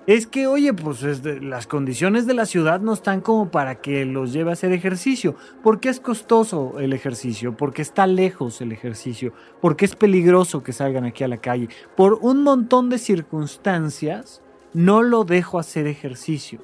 [0.06, 1.02] es que, oye, pues
[1.40, 5.36] las condiciones de la ciudad no están como para que los lleve a hacer ejercicio.
[5.62, 11.04] Porque es costoso el ejercicio, porque está lejos el ejercicio, porque es peligroso que salgan
[11.04, 11.68] aquí a la calle.
[11.96, 16.61] Por un montón de circunstancias, no lo dejo hacer ejercicio.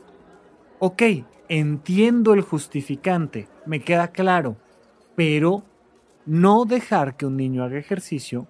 [0.78, 1.02] Ok,
[1.48, 4.56] entiendo el justificante, me queda claro,
[5.14, 5.64] pero
[6.24, 8.46] no dejar que un niño haga ejercicio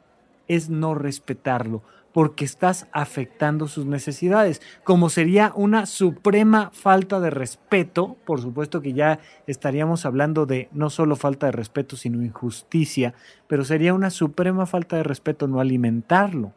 [0.49, 1.83] es no respetarlo
[2.17, 8.95] porque estás afectando sus necesidades, como sería una suprema falta de respeto, por supuesto que
[8.95, 13.13] ya estaríamos hablando de no solo falta de respeto, sino injusticia,
[13.49, 16.55] pero sería una suprema falta de respeto no alimentarlo.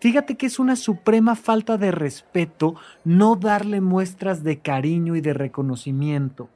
[0.00, 5.34] Fíjate que es una suprema falta de respeto no darle muestras de cariño y de
[5.34, 6.48] reconocimiento.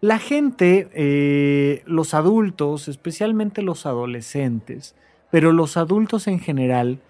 [0.00, 4.94] La gente, eh, los adultos, especialmente los adolescentes,
[5.30, 7.00] pero los adultos en general,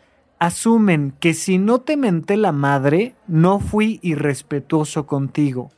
[0.41, 5.71] asumen que si no te menté la madre, no fui irrespetuoso contigo.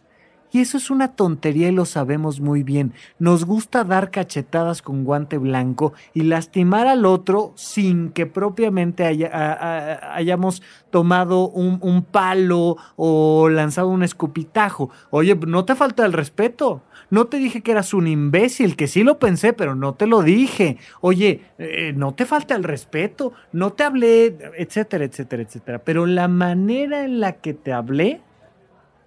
[0.53, 2.93] Y eso es una tontería y lo sabemos muy bien.
[3.19, 10.63] Nos gusta dar cachetadas con guante blanco y lastimar al otro sin que propiamente hayamos
[10.91, 14.91] tomado un, palo o lanzado un escupitajo.
[15.09, 16.83] Oye, no te falta el respeto.
[17.09, 20.23] No te dije que eras un imbécil, que sí lo pensé, pero no te lo
[20.23, 20.77] dije.
[21.01, 25.79] Oye, eh, no te falta el respeto, no te hablé, etcétera, etcétera, etcétera.
[25.79, 28.21] Pero la manera en la que te hablé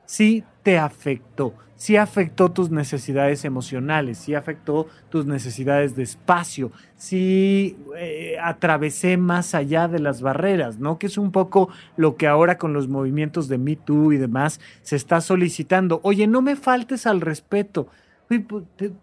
[0.05, 7.77] sí te afectó, sí afectó tus necesidades emocionales, sí afectó tus necesidades de espacio, sí
[7.95, 10.97] eh, atravesé más allá de las barreras, ¿no?
[10.97, 14.59] Que es un poco lo que ahora con los movimientos de Me Too y demás
[14.81, 15.99] se está solicitando.
[16.01, 17.85] Oye, no me faltes al respeto.
[18.27, 18.41] Pues,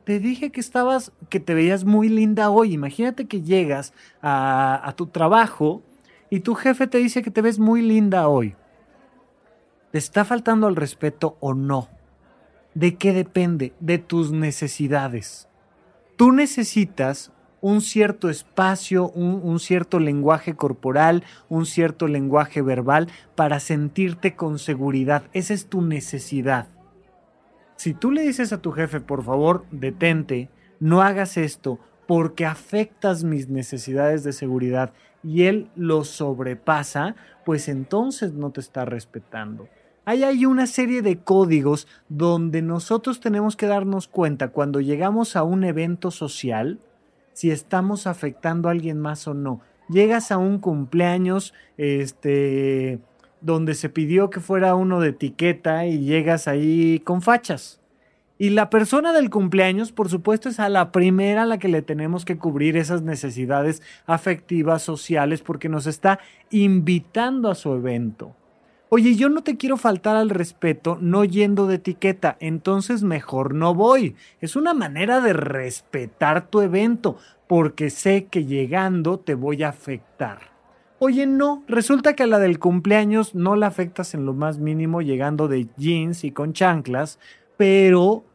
[0.04, 2.72] te, dije que estabas, que te veías muy linda hoy.
[2.72, 5.80] Imagínate que llegas a tu trabajo
[6.28, 8.56] y tu jefe te dice que te ves muy linda hoy.
[9.92, 11.90] ¿Te está faltando al respeto o no?
[12.72, 13.74] ¿De qué depende?
[13.78, 15.48] De tus necesidades.
[16.16, 24.34] Tú necesitas un cierto espacio, un, cierto lenguaje corporal, un cierto lenguaje verbal para sentirte
[24.34, 25.24] con seguridad.
[25.34, 26.68] Esa es tu necesidad.
[27.76, 30.48] Si tú le dices a tu jefe, por favor, detente,
[30.80, 38.32] no hagas esto porque afectas mis necesidades de seguridad y él lo sobrepasa, pues entonces
[38.32, 39.68] no te está respetando.
[40.04, 45.44] Hay ahí una serie de códigos donde nosotros tenemos que darnos cuenta cuando llegamos a
[45.44, 46.80] un evento social
[47.34, 49.60] si estamos afectando a alguien más o no.
[49.88, 52.98] Llegas a un cumpleaños este
[53.40, 57.80] donde se pidió que fuera uno de etiqueta y llegas ahí con fachas.
[58.38, 61.82] Y la persona del cumpleaños, por supuesto, es a la primera a la que le
[61.82, 66.18] tenemos que cubrir esas necesidades afectivas, sociales, porque nos está
[66.50, 68.34] invitando a su evento.
[68.94, 73.74] Oye, yo no te quiero faltar al respeto no yendo de etiqueta, entonces mejor no
[73.74, 74.16] voy.
[74.42, 80.50] Es una manera de respetar tu evento, porque sé que llegando te voy a afectar.
[80.98, 85.00] Oye, no, resulta que a la del cumpleaños no la afectas en lo más mínimo
[85.00, 87.18] llegando de jeans y con chanclas,
[87.56, 88.26] pero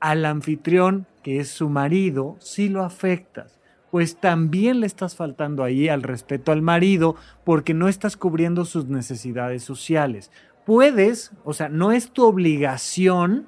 [0.00, 3.59] al anfitrión, que es su marido, sí lo afectas
[3.90, 8.86] pues también le estás faltando ahí al respeto al marido porque no estás cubriendo sus
[8.86, 10.30] necesidades sociales.
[10.64, 13.46] Puedes, o sea, no es tu obligación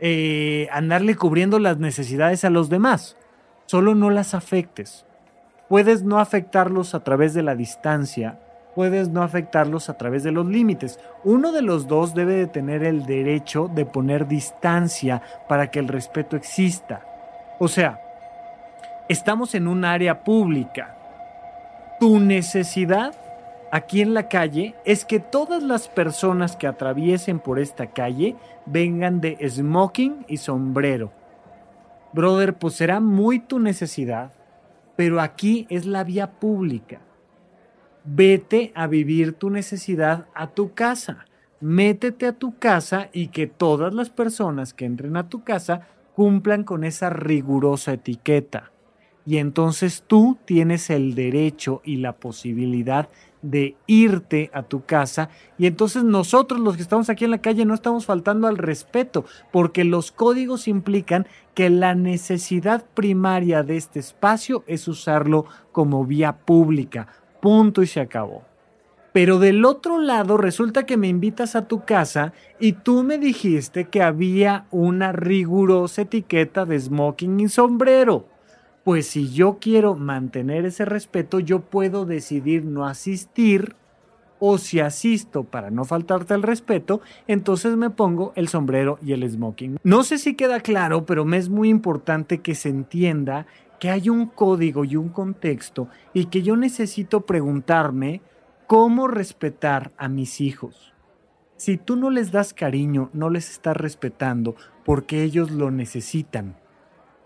[0.00, 3.16] eh, andarle cubriendo las necesidades a los demás,
[3.66, 5.04] solo no las afectes.
[5.68, 8.40] Puedes no afectarlos a través de la distancia,
[8.74, 10.98] puedes no afectarlos a través de los límites.
[11.24, 15.88] Uno de los dos debe de tener el derecho de poner distancia para que el
[15.88, 17.04] respeto exista.
[17.58, 18.03] O sea,
[19.08, 20.96] estamos en un área pública.
[22.00, 23.14] Tu necesidad
[23.70, 28.36] aquí en la calle es que todas las personas que atraviesen por esta calle
[28.66, 31.12] vengan de smoking y sombrero.
[32.12, 34.32] Brother, pues será muy tu necesidad,
[34.96, 37.00] pero aquí es la vía pública.
[38.04, 41.26] Vete a vivir tu necesidad a tu casa.
[41.60, 46.62] Métete a tu casa y que todas las personas que entren a tu casa cumplan
[46.62, 48.73] con esa rigurosa etiqueta
[49.26, 53.08] y entonces tú tienes el derecho y la posibilidad
[53.42, 57.66] de irte a tu casa y entonces nosotros los que estamos aquí en la calle
[57.66, 63.98] no estamos faltando al respeto porque los códigos implican que la necesidad primaria de este
[63.98, 67.06] espacio es usarlo como vía pública.
[67.40, 68.44] Punto y se acabó.
[69.12, 73.84] Pero del otro lado resulta que me invitas a tu casa y tú me dijiste
[73.84, 78.33] que había una rigurosa etiqueta de smoking y sombrero
[78.84, 83.74] pues si yo quiero mantener ese respeto, yo puedo decidir no asistir
[84.38, 89.28] o si asisto para no faltarte el respeto, entonces me pongo el sombrero y el
[89.28, 89.78] smoking.
[89.82, 93.46] No sé si queda claro, pero me es muy importante que se entienda
[93.80, 98.20] que hay un código y un contexto y que yo necesito preguntarme
[98.66, 100.92] cómo respetar a mis hijos.
[101.56, 106.56] Si tú no les das cariño, no les estás respetando porque ellos lo necesitan.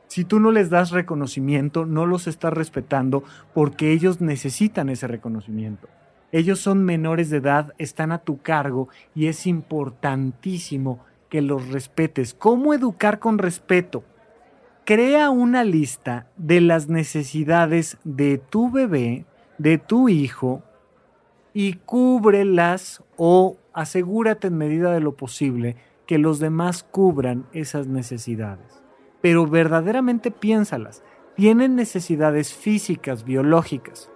[0.08, 5.86] Si tú no les das reconocimiento, no los estás respetando porque ellos necesitan ese reconocimiento.
[6.32, 12.32] Ellos son menores de edad, están a tu cargo y es importantísimo que los respetes.
[12.32, 14.02] ¿Cómo educar con respeto?
[14.86, 19.26] Crea una lista de las necesidades de tu bebé,
[19.58, 20.62] de tu hijo,
[21.52, 25.76] y cúbrelas o asegúrate en medida de lo posible
[26.06, 28.87] que los demás cubran esas necesidades
[29.20, 31.02] pero verdaderamente piénsalas.
[31.36, 34.10] Tienen necesidades físicas, biológicas,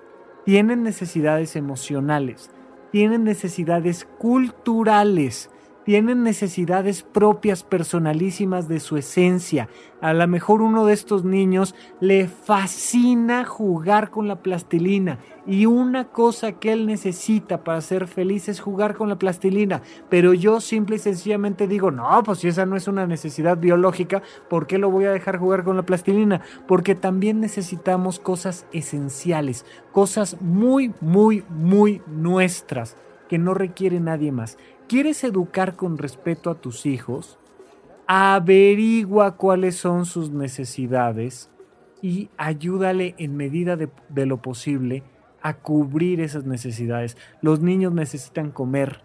[0.45, 2.51] tienen necesidades emocionales,
[2.91, 5.51] tienen necesidades culturales,
[5.85, 9.69] tienen necesidades propias, personalísimas de su esencia.
[10.01, 16.09] A lo mejor uno de estos niños le fascina jugar con la plastilina y una
[16.09, 19.83] cosa que él necesita para ser feliz es jugar con la plastilina.
[20.09, 24.23] Pero yo simple y sencillamente digo, no, pues si esa no es una necesidad biológica,
[24.49, 26.43] ¿por qué lo voy a dejar jugar con la plastilina?
[26.67, 32.97] Porque también necesitamos cosas esenciales, cosas muy, muy, muy nuestras
[33.29, 34.59] que no requiere nadie más
[34.93, 37.39] quieres educar con respeto a tus hijos,
[38.07, 41.49] averigua cuáles son sus necesidades
[42.03, 45.03] y ayúdale en medida de, de, lo posible
[45.41, 47.17] a cubrir esas necesidades.
[47.41, 49.01] Los niños necesitan comer,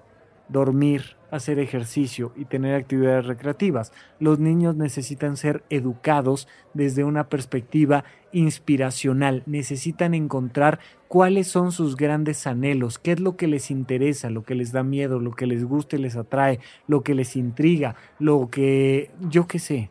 [0.49, 3.91] dormir, hacer ejercicio y tener actividades recreativas.
[4.19, 12.45] Los niños necesitan ser educados desde una perspectiva inspiracional, necesitan encontrar cuáles son sus grandes
[12.47, 15.63] anhelos, qué es lo que les interesa, lo que les da miedo, lo que les
[15.65, 19.89] gusta y les atrae, lo que les intriga, lo que yo qué sé,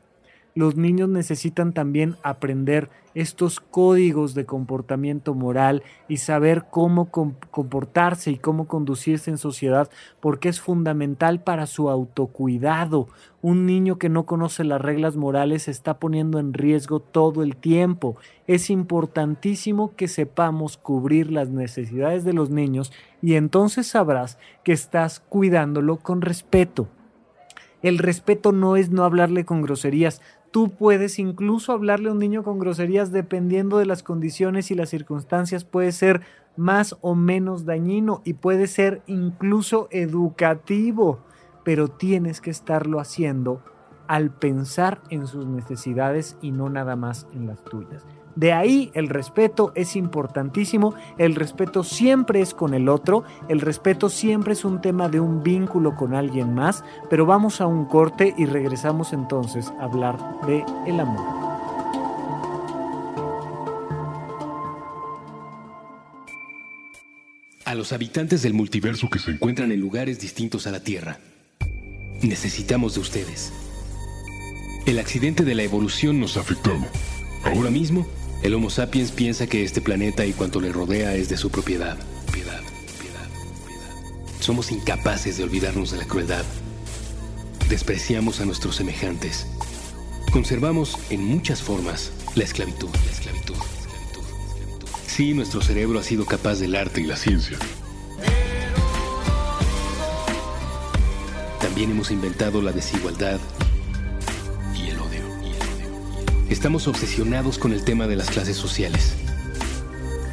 [0.57, 8.39] los niños necesitan también aprender estos códigos de comportamiento moral y saber cómo comportarse y
[8.39, 13.07] cómo conducirse en sociedad porque es fundamental para su autocuidado.
[13.43, 17.57] Un niño que no conoce las reglas morales se está poniendo en riesgo todo el
[17.57, 18.17] tiempo.
[18.47, 25.21] Es importantísimo que sepamos cubrir las necesidades de los niños y entonces sabrás que estás
[25.21, 26.89] cuidándolo con respeto.
[27.83, 30.21] El respeto no es no hablarle con groserías,
[30.57, 34.89] Tú puedes incluso hablarle a un niño con groserías dependiendo de las condiciones y las
[34.89, 35.65] circunstancias.
[35.65, 36.23] Puede ser
[36.57, 41.19] más o menos dañino y puede ser incluso educativo,
[41.63, 43.63] pero tienes que estarlo haciendo
[44.09, 48.07] al pensar en sus necesidades y no nada más en las tuyas.
[48.37, 54.11] De ahí el respeto es importantísimo, el respeto siempre es con el otro, el respeto
[54.11, 58.35] siempre es un tema de un vínculo con alguien más, pero vamos a un corte
[58.37, 61.25] y regresamos entonces a hablar de el amor.
[67.65, 71.19] A los habitantes del multiverso que se encuentran en lugares distintos a la Tierra,
[72.23, 73.51] necesitamos de ustedes.
[74.85, 76.85] El accidente de la evolución nos ha afectado.
[77.43, 78.07] Ahora mismo
[78.43, 81.97] el Homo sapiens piensa que este planeta y cuanto le rodea es de su propiedad.
[82.33, 82.61] Piedad,
[83.01, 83.29] piedad,
[83.67, 84.41] piedad.
[84.41, 86.45] Somos incapaces de olvidarnos de la crueldad.
[87.69, 89.47] Despreciamos a nuestros semejantes.
[90.33, 94.23] Conservamos en muchas formas la esclavitud, la esclavitud, la esclavitud.
[95.07, 97.59] Sí, nuestro cerebro ha sido capaz del arte y la ciencia.
[101.61, 103.41] También hemos inventado la desigualdad
[106.49, 109.15] Estamos obsesionados con el tema de las clases sociales.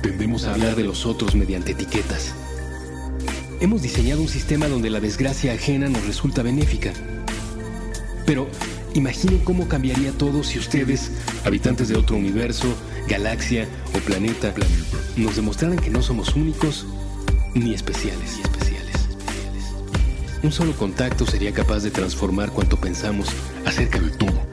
[0.03, 2.35] Tendemos a hablar de los otros mediante etiquetas.
[3.59, 6.93] Hemos diseñado un sistema donde la desgracia ajena nos resulta benéfica.
[8.27, 8.47] Pero
[8.93, 11.09] imaginen cómo cambiaría todo si ustedes,
[11.45, 12.67] habitantes de otro universo,
[13.07, 14.53] galaxia o planeta,
[15.17, 16.85] nos demostraran que no somos únicos
[17.55, 18.39] ni especiales.
[20.43, 23.29] Un solo contacto sería capaz de transformar cuanto pensamos
[23.65, 24.52] acerca de todo.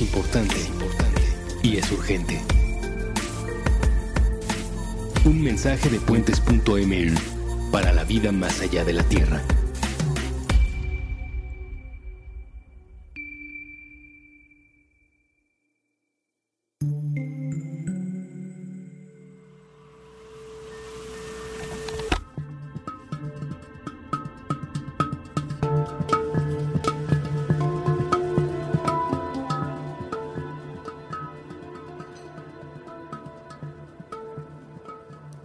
[0.00, 1.22] Importante, importante
[1.62, 2.40] y es urgente.
[5.24, 7.18] Un mensaje de puentes.ml
[7.70, 9.42] para la vida más allá de la Tierra.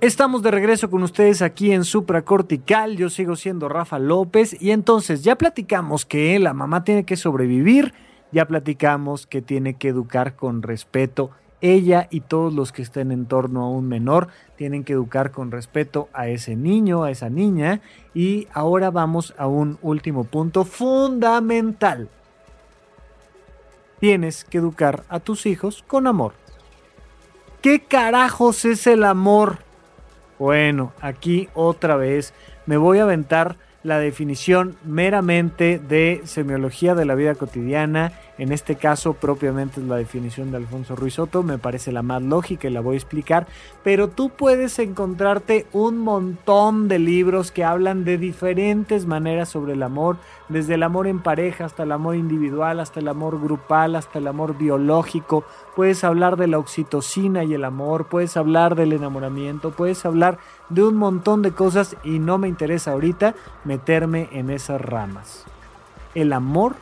[0.04, 2.98] Estamos de regreso con ustedes aquí en Supracortical.
[2.98, 7.94] Yo sigo siendo Rafa López y entonces ya platicamos que la mamá tiene que sobrevivir,
[8.34, 11.30] ya platicamos que tiene que educar con respeto.
[11.62, 14.28] Ella y todos los que estén en torno a un menor
[14.58, 17.80] tienen que educar con respeto a ese niño, a esa niña.
[18.14, 22.10] Y ahora vamos a un último punto fundamental.
[24.02, 26.34] Tienes que educar a tus hijos con amor.
[27.62, 29.60] ¿Qué carajos es el amor?
[30.44, 32.34] Bueno, aquí otra vez
[32.66, 38.76] me voy a aventar la definición meramente de semiología de la vida cotidiana, en este
[38.76, 41.14] caso propiamente es la definición de Alfonso Ruiz
[41.44, 43.48] me parece la más lógica y la voy a explicar,
[43.84, 49.84] pero tú puedes encontrarte un montón de libros que hablan de diferentes maneras sobre el
[49.84, 50.18] amor,
[50.50, 54.28] desde el amor en pareja hasta el amor individual, hasta el amor grupal, hasta el
[54.28, 55.44] amor biológico,
[55.76, 60.84] puedes hablar de la oxitocina y el amor, puedes hablar del enamoramiento, puedes hablar de
[60.84, 65.46] un montón de cosas y no me interesa ahorita meterme en esas ramas.
[66.16, 66.76] El amor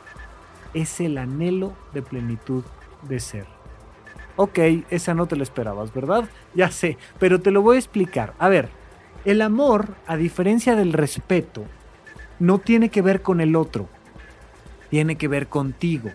[0.74, 2.64] es el anhelo de plenitud
[3.02, 3.46] de ser.
[4.36, 4.58] Ok,
[4.90, 6.24] esa no te la esperabas, ¿verdad?
[6.54, 8.32] Ya sé, pero te lo voy a explicar.
[8.38, 8.68] A ver,
[9.24, 11.64] el amor, a diferencia del respeto,
[12.38, 13.88] no tiene que ver con el otro,
[14.90, 16.10] tiene que ver contigo.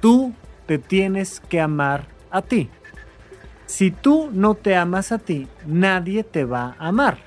[0.00, 0.32] Tú
[0.66, 2.70] te tienes que amar a ti.
[3.66, 7.18] Si tú no te amas a ti, nadie te va a amar.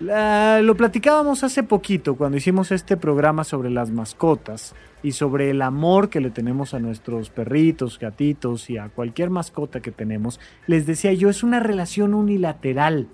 [0.00, 6.08] lo platicábamos hace poquito cuando hicimos este programa sobre las mascotas y sobre el amor
[6.10, 10.40] que le tenemos a nuestros perritos, gatitos y a cualquier mascota que tenemos.
[10.66, 13.08] Les decía yo, es una relación unilateral.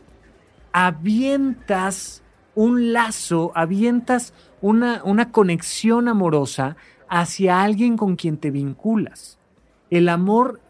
[0.73, 2.23] Avientas
[2.55, 6.77] un lazo, avientas una, una conexión amorosa
[7.09, 9.39] hacia alguien con quien te vinculas.
[9.91, 10.61] El amor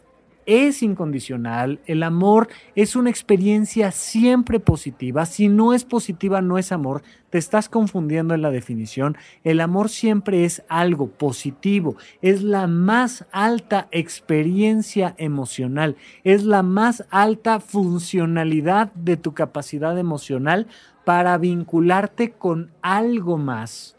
[0.47, 6.73] es incondicional, el amor es una experiencia siempre positiva, si no es positiva no es
[6.73, 12.67] amor, te estás confundiendo en la definición, el amor siempre es algo positivo, es la
[12.67, 20.67] más alta experiencia emocional, es la más alta funcionalidad de tu capacidad emocional
[21.05, 23.97] para vincularte con algo más,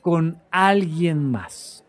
[0.00, 1.84] con alguien más,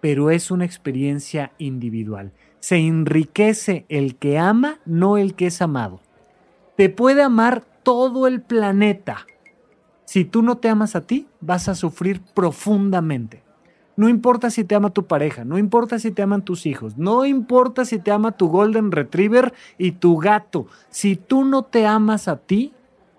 [0.00, 2.32] pero es una experiencia individual
[2.62, 6.00] se enriquece el que ama, no el que es amado.
[6.76, 9.26] Te puede amar todo el planeta.
[10.04, 13.42] Si tú no te amas a ti, vas a sufrir profundamente.
[13.96, 17.24] No importa si te ama tu pareja, no importa si te aman tus hijos, no
[17.24, 20.68] importa si te ama tu golden retriever y tu gato.
[20.88, 22.72] Si tú no te amas a ti,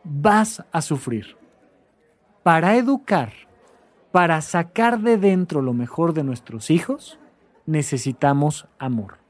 [0.05, 1.35] vas a sufrir.
[2.43, 3.33] Para educar,
[4.13, 7.19] para sacar de dentro lo mejor de nuestros hijos,
[7.65, 9.22] necesitamos amor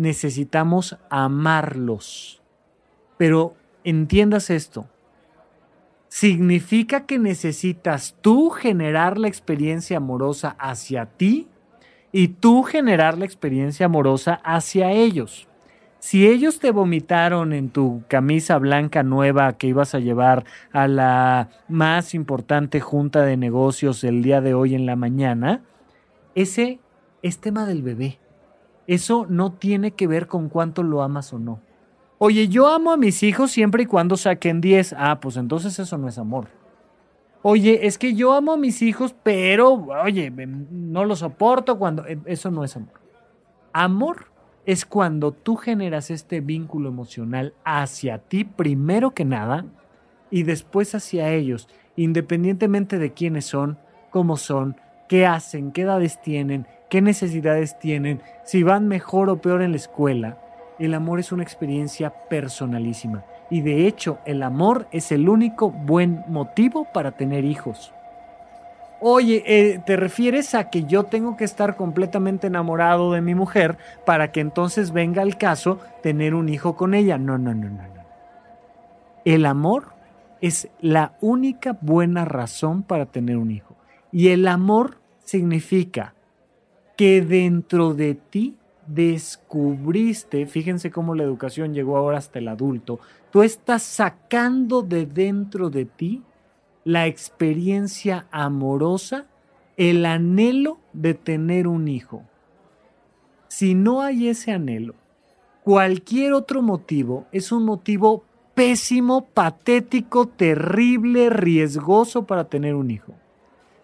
[0.00, 2.40] necesitamos amarlos.
[3.18, 4.86] Pero entiendas esto.
[6.08, 11.48] ¿Significa que necesitas tú generar la experiencia amorosa hacia ti
[12.12, 15.46] y tú generar la experiencia amorosa hacia ellos?
[15.98, 21.50] Si ellos te vomitaron en tu camisa blanca nueva que ibas a llevar a la
[21.68, 25.60] más importante junta de negocios el día de hoy en la mañana,
[26.34, 26.80] ese
[27.20, 28.18] es tema del bebé.
[28.90, 31.60] Eso no tiene que ver con cuánto lo amas o no.
[32.18, 34.96] Oye, yo amo a mis hijos siempre y cuando saquen 10.
[34.98, 36.48] Ah, pues entonces eso no es amor.
[37.42, 42.04] Oye, es que yo amo a mis hijos, pero, oye, no lo soporto cuando...
[42.04, 42.94] Eh, eso no es amor.
[43.72, 44.26] Amor
[44.66, 49.66] es cuando tú generas este vínculo emocional hacia ti primero que nada
[50.32, 53.78] y después hacia ellos, independientemente de quiénes son,
[54.10, 54.74] cómo son,
[55.08, 59.78] qué hacen, qué edades tienen, qué necesidades tienen, si van mejor o peor en la
[59.78, 60.36] escuela.
[60.78, 66.24] El amor es una experiencia personalísima y de hecho el amor es el único buen
[66.28, 67.92] motivo para tener hijos.
[69.02, 73.78] Oye, eh, ¿te refieres a que yo tengo que estar completamente enamorado de mi mujer
[74.04, 77.16] para que entonces venga el caso tener un hijo con ella?
[77.16, 78.04] No, no, no, no, no.
[79.24, 79.94] El amor
[80.42, 83.74] es la única buena razón para tener un hijo.
[84.12, 86.14] Y el amor significa
[87.00, 93.42] que dentro de ti descubriste, fíjense cómo la educación llegó ahora hasta el adulto, tú
[93.42, 96.22] estás sacando de dentro de ti
[96.84, 99.24] la experiencia amorosa,
[99.78, 102.22] el anhelo de tener un hijo.
[103.48, 104.94] Si no hay ese anhelo,
[105.64, 113.14] cualquier otro motivo es un motivo pésimo, patético, terrible, riesgoso para tener un hijo.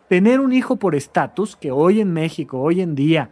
[0.08, 3.30] Tener un hijo por estatus, que hoy en México, hoy en día,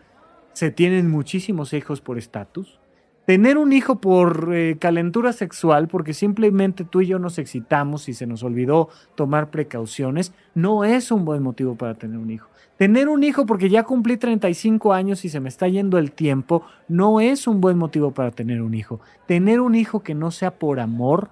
[0.54, 2.80] se tienen muchísimos hijos por estatus.
[3.26, 8.14] Tener un hijo por eh, calentura sexual, porque simplemente tú y yo nos excitamos y
[8.14, 12.48] se nos olvidó tomar precauciones, no es un buen motivo para tener un hijo.
[12.76, 16.64] Tener un hijo porque ya cumplí 35 años y se me está yendo el tiempo,
[16.88, 19.00] no es un buen motivo para tener un hijo.
[19.26, 21.30] Tener un hijo que no sea por amor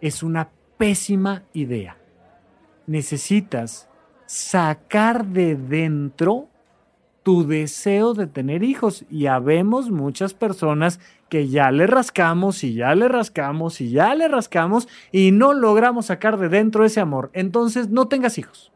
[0.00, 1.98] es una pésima idea.
[2.86, 3.88] Necesitas
[4.26, 6.48] sacar de dentro
[7.22, 9.04] tu deseo de tener hijos.
[9.10, 14.28] Y habemos muchas personas que ya le rascamos y ya le rascamos y ya le
[14.28, 17.30] rascamos y no logramos sacar de dentro ese amor.
[17.32, 18.72] Entonces no tengas hijos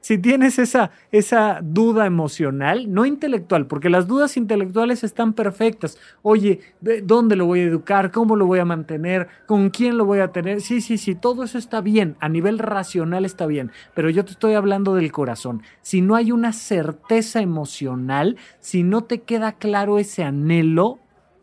[0.00, 5.98] si tienes esa, esa duda emocional, no intelectual, porque las dudas intelectuales están perfectas.
[6.22, 6.60] Oye,
[7.04, 8.10] ¿dónde lo voy a educar?
[8.10, 9.28] ¿Cómo lo voy a mantener?
[9.46, 10.62] ¿Con quién lo voy a tener?
[10.62, 14.32] Sí, sí, sí, todo eso está bien, a nivel racional está bien, pero yo te
[14.32, 15.62] estoy hablando del corazón.
[15.82, 20.98] Si no hay una certeza emocional, si no te queda claro ese anhelo,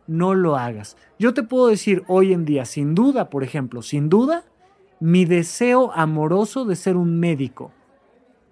[0.08, 0.98] no lo hagas.
[1.20, 4.46] Yo te puedo decir hoy en día, sin duda, por ejemplo, sin duda,
[5.00, 7.72] mi deseo amoroso de ser un médico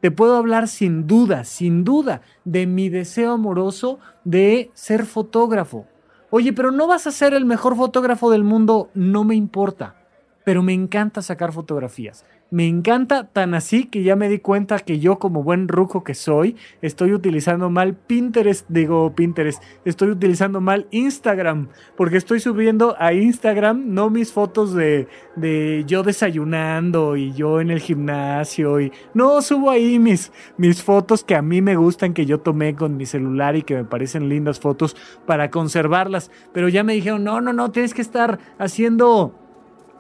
[0.06, 5.88] te puedo hablar sin duda, sin duda, de mi deseo amoroso de ser fotógrafo.
[6.30, 9.96] Oye, pero no vas a ser el mejor fotógrafo del mundo, no me importa,
[10.44, 12.24] pero me encanta sacar fotografías.
[12.52, 16.14] Me encanta tan así que ya me di cuenta que yo como buen ruco que
[16.14, 23.14] soy, estoy utilizando mal Pinterest, digo Pinterest, estoy utilizando mal Instagram, porque estoy subiendo a
[23.14, 29.42] Instagram no mis fotos de, de yo desayunando y yo en el gimnasio y no
[29.42, 33.08] subo ahí mis, mis fotos que a mí me gustan, que yo tomé con mi
[33.08, 37.54] celular y que me parecen lindas fotos para conservarlas, pero ya me dijeron, no, no,
[37.54, 39.34] no, tienes que estar haciendo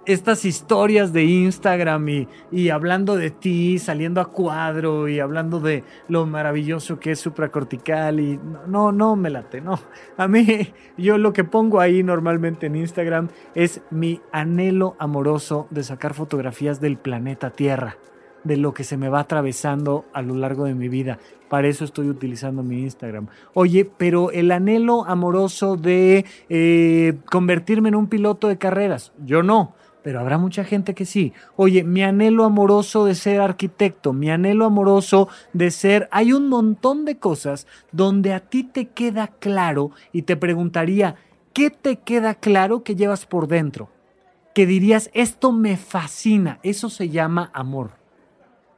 [0.05, 6.25] estas historias de Instagram y, hablando de ti, saliendo a cuadro y hablando de lo
[6.25, 9.79] maravilloso que es supracortical y no, no me late, no.
[10.17, 15.83] A mí, yo lo que pongo ahí normalmente en Instagram es mi anhelo amoroso de
[15.83, 17.97] sacar fotografías del planeta Tierra,
[18.43, 21.17] de lo que se me va atravesando a lo largo de mi vida.
[21.49, 23.27] Para eso estoy utilizando mi Instagram.
[23.53, 29.73] Oye, pero el anhelo amoroso de eh, convertirme en un piloto de carreras, yo no
[30.05, 31.33] pero habrá mucha gente que sí.
[31.55, 36.07] Oye, mi anhelo amoroso de ser arquitecto, mi anhelo amoroso de ser...
[36.11, 41.15] Hay un montón de cosas donde a ti te queda claro y te preguntaría,
[41.53, 43.89] ¿qué te queda claro que llevas por dentro?
[44.53, 47.93] Que dirías, esto me fascina, eso se llama amor.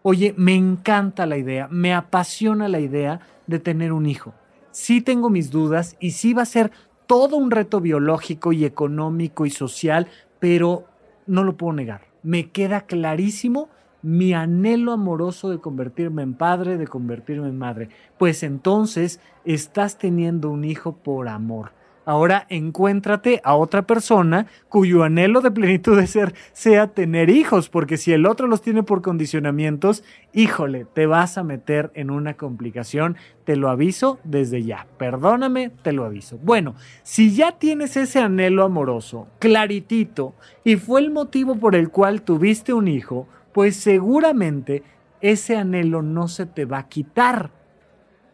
[0.04, 4.34] Oye, me encanta la idea, me apasiona la idea de tener un hijo.
[4.72, 6.72] Sí tengo mis dudas y sí va a ser
[7.06, 10.08] todo un reto biológico y económico y social,
[10.40, 10.86] pero
[11.28, 12.02] no lo puedo negar.
[12.24, 13.70] Me queda clarísimo
[14.02, 17.90] mi anhelo amoroso de convertirme en padre, de convertirme en madre.
[18.18, 21.72] Pues entonces estás teniendo un hijo por amor.
[22.08, 27.98] Ahora encuéntrate a otra persona cuyo anhelo de plenitud de ser sea tener hijos, porque
[27.98, 33.18] si el otro los tiene por condicionamientos, híjole, te vas a meter en una complicación,
[33.44, 34.88] te lo aviso desde ya.
[34.98, 36.38] Perdóname, te lo aviso.
[36.42, 40.34] Bueno, si ya tienes ese anhelo amoroso claritito
[40.64, 44.82] y fue el motivo por el cual tuviste un hijo, pues seguramente
[45.20, 47.57] ese anhelo no se te va a quitar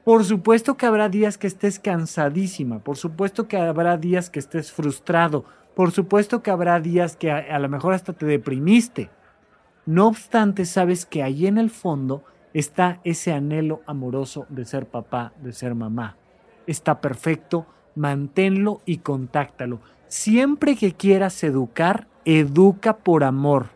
[0.03, 4.71] por supuesto que habrá días que estés cansadísima, por supuesto que habrá días que estés
[4.71, 5.45] frustrado,
[5.75, 9.09] por supuesto que habrá días que a, lo mejor hasta te deprimiste.
[9.85, 12.23] No obstante, sabes que ahí en el fondo
[12.53, 16.17] está ese anhelo amoroso de ser papá, de ser mamá.
[16.67, 19.79] Está perfecto, manténlo y contáctalo.
[20.07, 23.69] Siempre que quieras educar, educa por amor.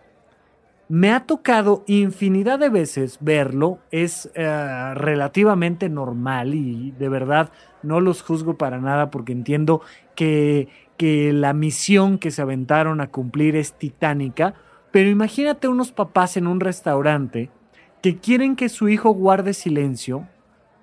[0.89, 7.49] Me ha tocado infinidad de veces verlo, es eh, relativamente normal y de verdad
[7.83, 9.81] no los juzgo para nada porque entiendo
[10.15, 14.53] que, que la misión que se aventaron a cumplir es titánica,
[14.91, 17.49] pero imagínate unos papás en un restaurante
[18.01, 20.25] que quieren que su hijo guarde silencio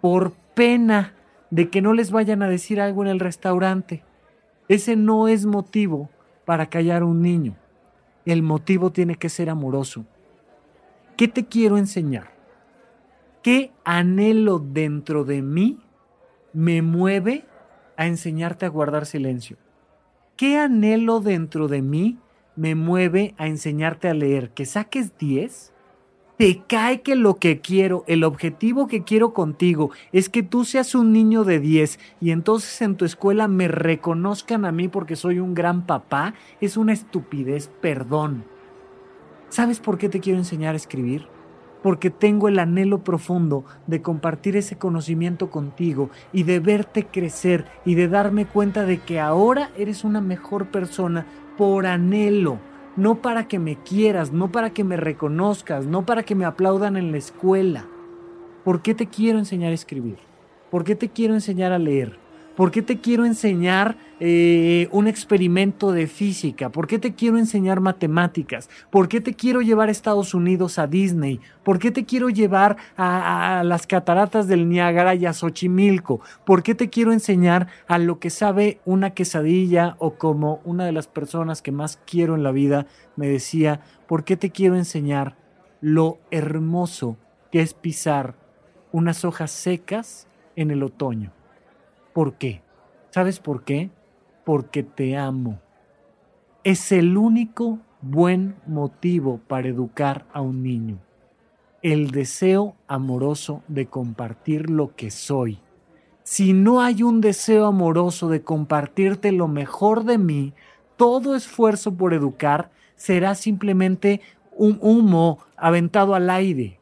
[0.03, 1.15] por pena
[1.49, 4.03] de que no les vayan a decir algo en el restaurante.
[4.69, 6.11] Ese no es motivo
[6.45, 7.57] para callar a un niño
[8.33, 10.07] el motivo tiene que ser amoroso.
[11.17, 12.33] ¿Qué te quiero enseñar?
[13.43, 15.79] ¿Qué anhelo dentro de mí
[16.55, 17.45] me mueve
[17.97, 19.59] a enseñarte a guardar silencio?
[20.37, 22.19] ¿Qué anhelo dentro de mí
[22.57, 24.51] me mueve a enseñarte a leer?
[24.51, 25.74] ¿Que saques 10?
[26.37, 30.95] Te cae que lo que quiero, el objetivo que quiero contigo es que tú seas
[30.95, 35.39] un niño de 10 y entonces en tu escuela me reconozcan a mí porque soy
[35.39, 38.45] un gran papá, es una estupidez, perdón.
[39.49, 41.29] ¿Sabes por qué te quiero enseñar a escribir?
[41.85, 47.95] Porque tengo el anhelo profundo de compartir ese conocimiento contigo y de verte crecer y
[47.95, 51.27] de darme cuenta de que ahora eres una mejor persona
[51.57, 52.59] por anhelo
[52.97, 56.97] no para que me quieras, no para que me reconozcas, no para que me aplaudan
[56.97, 57.87] en la escuela.
[58.65, 60.19] ¿Por qué te quiero enseñar a escribir?
[60.71, 62.24] ¿Por qué te quiero enseñar a leer?
[62.57, 66.71] ¿Por qué te quiero enseñar eh, un experimento de física?
[66.71, 68.71] ¿Por qué te quiero enseñar matemáticas?
[68.91, 71.41] ¿Por qué te quiero llevar a Estados Unidos a Disney?
[71.65, 76.21] ¿Por qué te quiero llevar a, a las cataratas del Niágara y a Xochimilco?
[76.47, 80.93] ¿Por qué te quiero enseñar a lo que sabe una quesadilla o como una de
[80.93, 82.87] las personas que más quiero en la vida
[83.17, 85.37] me decía, ¿por qué te quiero enseñar
[85.81, 87.17] lo hermoso
[87.51, 88.37] que es pisar
[88.93, 91.33] unas hojas secas en el otoño?
[92.15, 92.63] ¿Por qué?
[93.11, 93.91] ¿Sabes por qué?
[94.45, 95.61] Porque te amo.
[96.63, 101.01] Es el único buen motivo para educar a un niño.
[101.83, 105.59] El deseo amoroso de compartir lo que soy.
[106.23, 110.55] Si no hay un deseo amoroso de compartirte lo mejor de mí,
[110.97, 114.21] todo esfuerzo por educar será simplemente
[114.53, 116.79] un humo aventado al aire.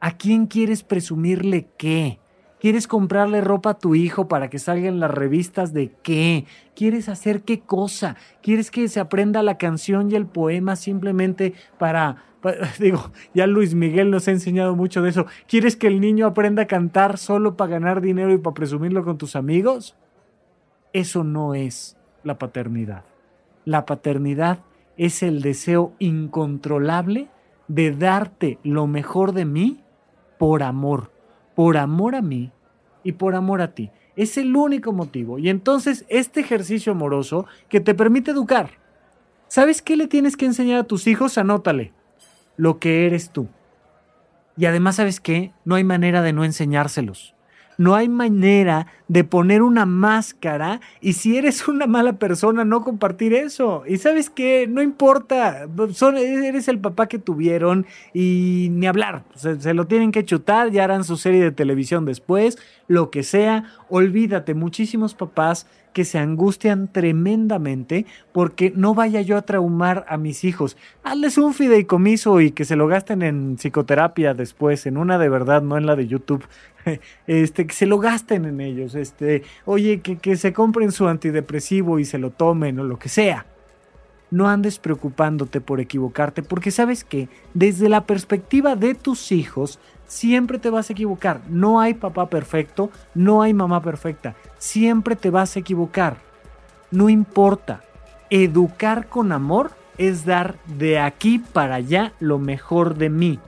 [0.00, 2.18] ¿A quién quieres presumirle qué?
[2.64, 6.46] ¿Quieres comprarle ropa a tu hijo para que salga en las revistas de qué?
[6.74, 8.16] ¿Quieres hacer qué cosa?
[8.42, 13.74] ¿Quieres que se aprenda la canción y el poema simplemente para, para, digo, ya Luis
[13.74, 15.26] Miguel nos ha enseñado mucho de eso.
[15.46, 19.18] ¿Quieres que el niño aprenda a cantar solo para ganar dinero y para presumirlo con
[19.18, 19.94] tus amigos?
[20.94, 23.04] Eso no es la paternidad.
[23.66, 24.60] La paternidad
[24.96, 27.28] es el deseo incontrolable
[27.68, 29.84] de darte lo mejor de mí
[30.38, 31.12] por amor
[31.54, 32.52] por amor a mí
[33.04, 33.90] y por amor a ti.
[34.16, 35.38] Es el único motivo.
[35.38, 38.70] Y entonces este ejercicio amoroso que te permite educar.
[39.46, 41.38] ¿Sabes qué le tienes que enseñar a tus hijos?
[41.38, 41.92] Anótale.
[42.56, 43.48] Lo que eres tú.
[44.56, 45.52] Y además, ¿sabes qué?
[45.64, 47.34] No hay manera de no enseñárselos.
[47.78, 53.34] No hay manera de poner una máscara y si eres una mala persona no compartir
[53.34, 53.82] eso.
[53.86, 59.60] Y sabes qué, no importa, Son, eres el papá que tuvieron y ni hablar, se,
[59.60, 62.58] se lo tienen que chutar, ya harán su serie de televisión después,
[62.88, 63.64] lo que sea.
[63.88, 70.44] Olvídate, muchísimos papás que se angustian tremendamente porque no vaya yo a traumar a mis
[70.44, 70.76] hijos.
[71.02, 75.62] Hazles un fideicomiso y que se lo gasten en psicoterapia después, en una de verdad,
[75.62, 76.44] no en la de YouTube.
[77.26, 78.94] Este, que se lo gasten en ellos.
[78.94, 83.08] Este, oye, que, que se compren su antidepresivo y se lo tomen o lo que
[83.08, 83.46] sea.
[84.30, 90.58] No andes preocupándote por equivocarte, porque sabes que desde la perspectiva de tus hijos, siempre
[90.58, 91.40] te vas a equivocar.
[91.48, 94.34] No hay papá perfecto, no hay mamá perfecta.
[94.58, 96.16] Siempre te vas a equivocar.
[96.90, 97.82] No importa.
[98.30, 103.38] Educar con amor es dar de aquí para allá lo mejor de mí.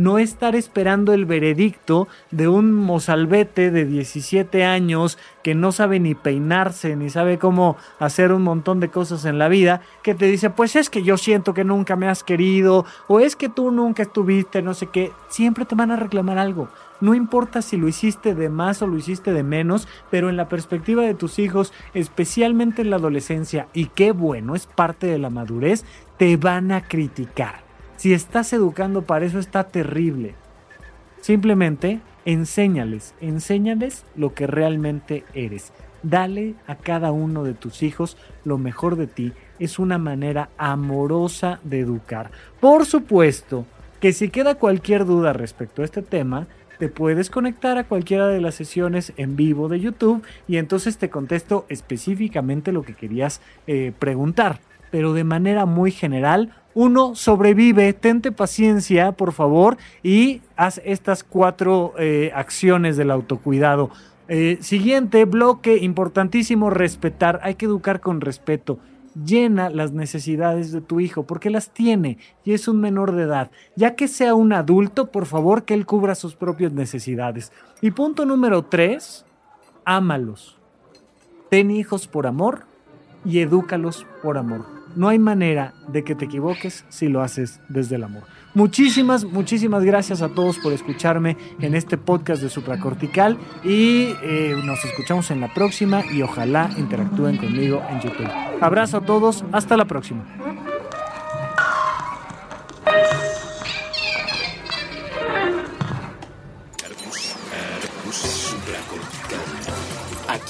[0.00, 6.14] No estar esperando el veredicto de un mozalbete de 17 años que no sabe ni
[6.14, 10.48] peinarse, ni sabe cómo hacer un montón de cosas en la vida, que te dice,
[10.48, 14.04] pues es que yo siento que nunca me has querido, o es que tú nunca
[14.04, 16.70] estuviste, no sé qué, siempre te van a reclamar algo.
[17.02, 20.48] No importa si lo hiciste de más o lo hiciste de menos, pero en la
[20.48, 25.28] perspectiva de tus hijos, especialmente en la adolescencia, y qué bueno, es parte de la
[25.28, 25.84] madurez,
[26.16, 27.69] te van a criticar.
[28.00, 30.34] Si estás educando para eso está terrible.
[31.20, 35.74] Simplemente enséñales, enséñales lo que realmente eres.
[36.02, 39.34] Dale a cada uno de tus hijos lo mejor de ti.
[39.58, 42.30] Es una manera amorosa de educar.
[42.58, 43.66] Por supuesto
[44.00, 46.46] que si queda cualquier duda respecto a este tema,
[46.78, 51.10] te puedes conectar a cualquiera de las sesiones en vivo de YouTube y entonces te
[51.10, 54.60] contesto específicamente lo que querías eh, preguntar.
[54.90, 61.94] Pero de manera muy general, uno, sobrevive, tente paciencia, por favor, y haz estas cuatro
[61.98, 63.90] eh, acciones del autocuidado.
[64.28, 67.40] Eh, siguiente bloque, importantísimo, respetar.
[67.42, 68.78] Hay que educar con respeto.
[69.24, 73.50] Llena las necesidades de tu hijo, porque las tiene y es un menor de edad.
[73.74, 77.50] Ya que sea un adulto, por favor, que él cubra sus propias necesidades.
[77.80, 79.26] Y punto número tres,
[79.84, 80.56] ámalos.
[81.48, 82.66] Ten hijos por amor
[83.24, 84.79] y edúcalos por amor.
[84.96, 88.24] No hay manera de que te equivoques si lo haces desde el amor.
[88.54, 94.84] Muchísimas, muchísimas gracias a todos por escucharme en este podcast de Supracortical y eh, nos
[94.84, 98.28] escuchamos en la próxima y ojalá interactúen conmigo en YouTube.
[98.60, 100.24] Abrazo a todos, hasta la próxima.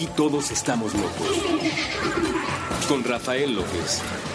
[0.00, 1.28] Aquí todos estamos locos.
[2.88, 4.02] Con Rafael López.